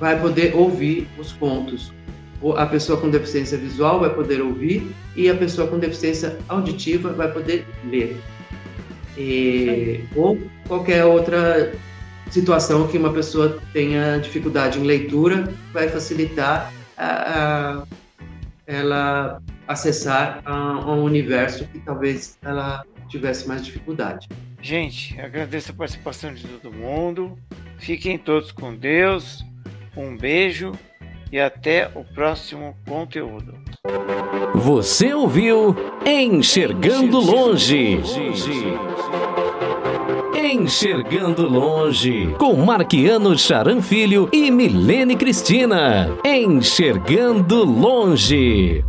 [0.01, 1.93] vai poder ouvir os contos.
[2.55, 7.33] A pessoa com deficiência visual vai poder ouvir e a pessoa com deficiência auditiva vai
[7.33, 8.21] poder ler.
[9.17, 10.39] E, ou
[10.69, 11.73] qualquer outra
[12.31, 17.87] situação que uma pessoa tenha dificuldade em leitura, vai facilitar a, a
[18.67, 24.29] ela acessar a, um universo que talvez ela tivesse mais dificuldade.
[24.61, 27.39] Gente, agradeço a participação de todo mundo.
[27.79, 29.45] Fiquem todos com Deus.
[29.97, 30.73] Um beijo
[31.37, 33.53] e até o próximo conteúdo.
[34.55, 35.77] Você ouviu
[36.07, 38.01] Enxergando Longe.
[40.35, 46.09] Enxergando Longe, com Marquiano Charan Filho e Milene Cristina.
[46.25, 48.83] Enxergando Longe.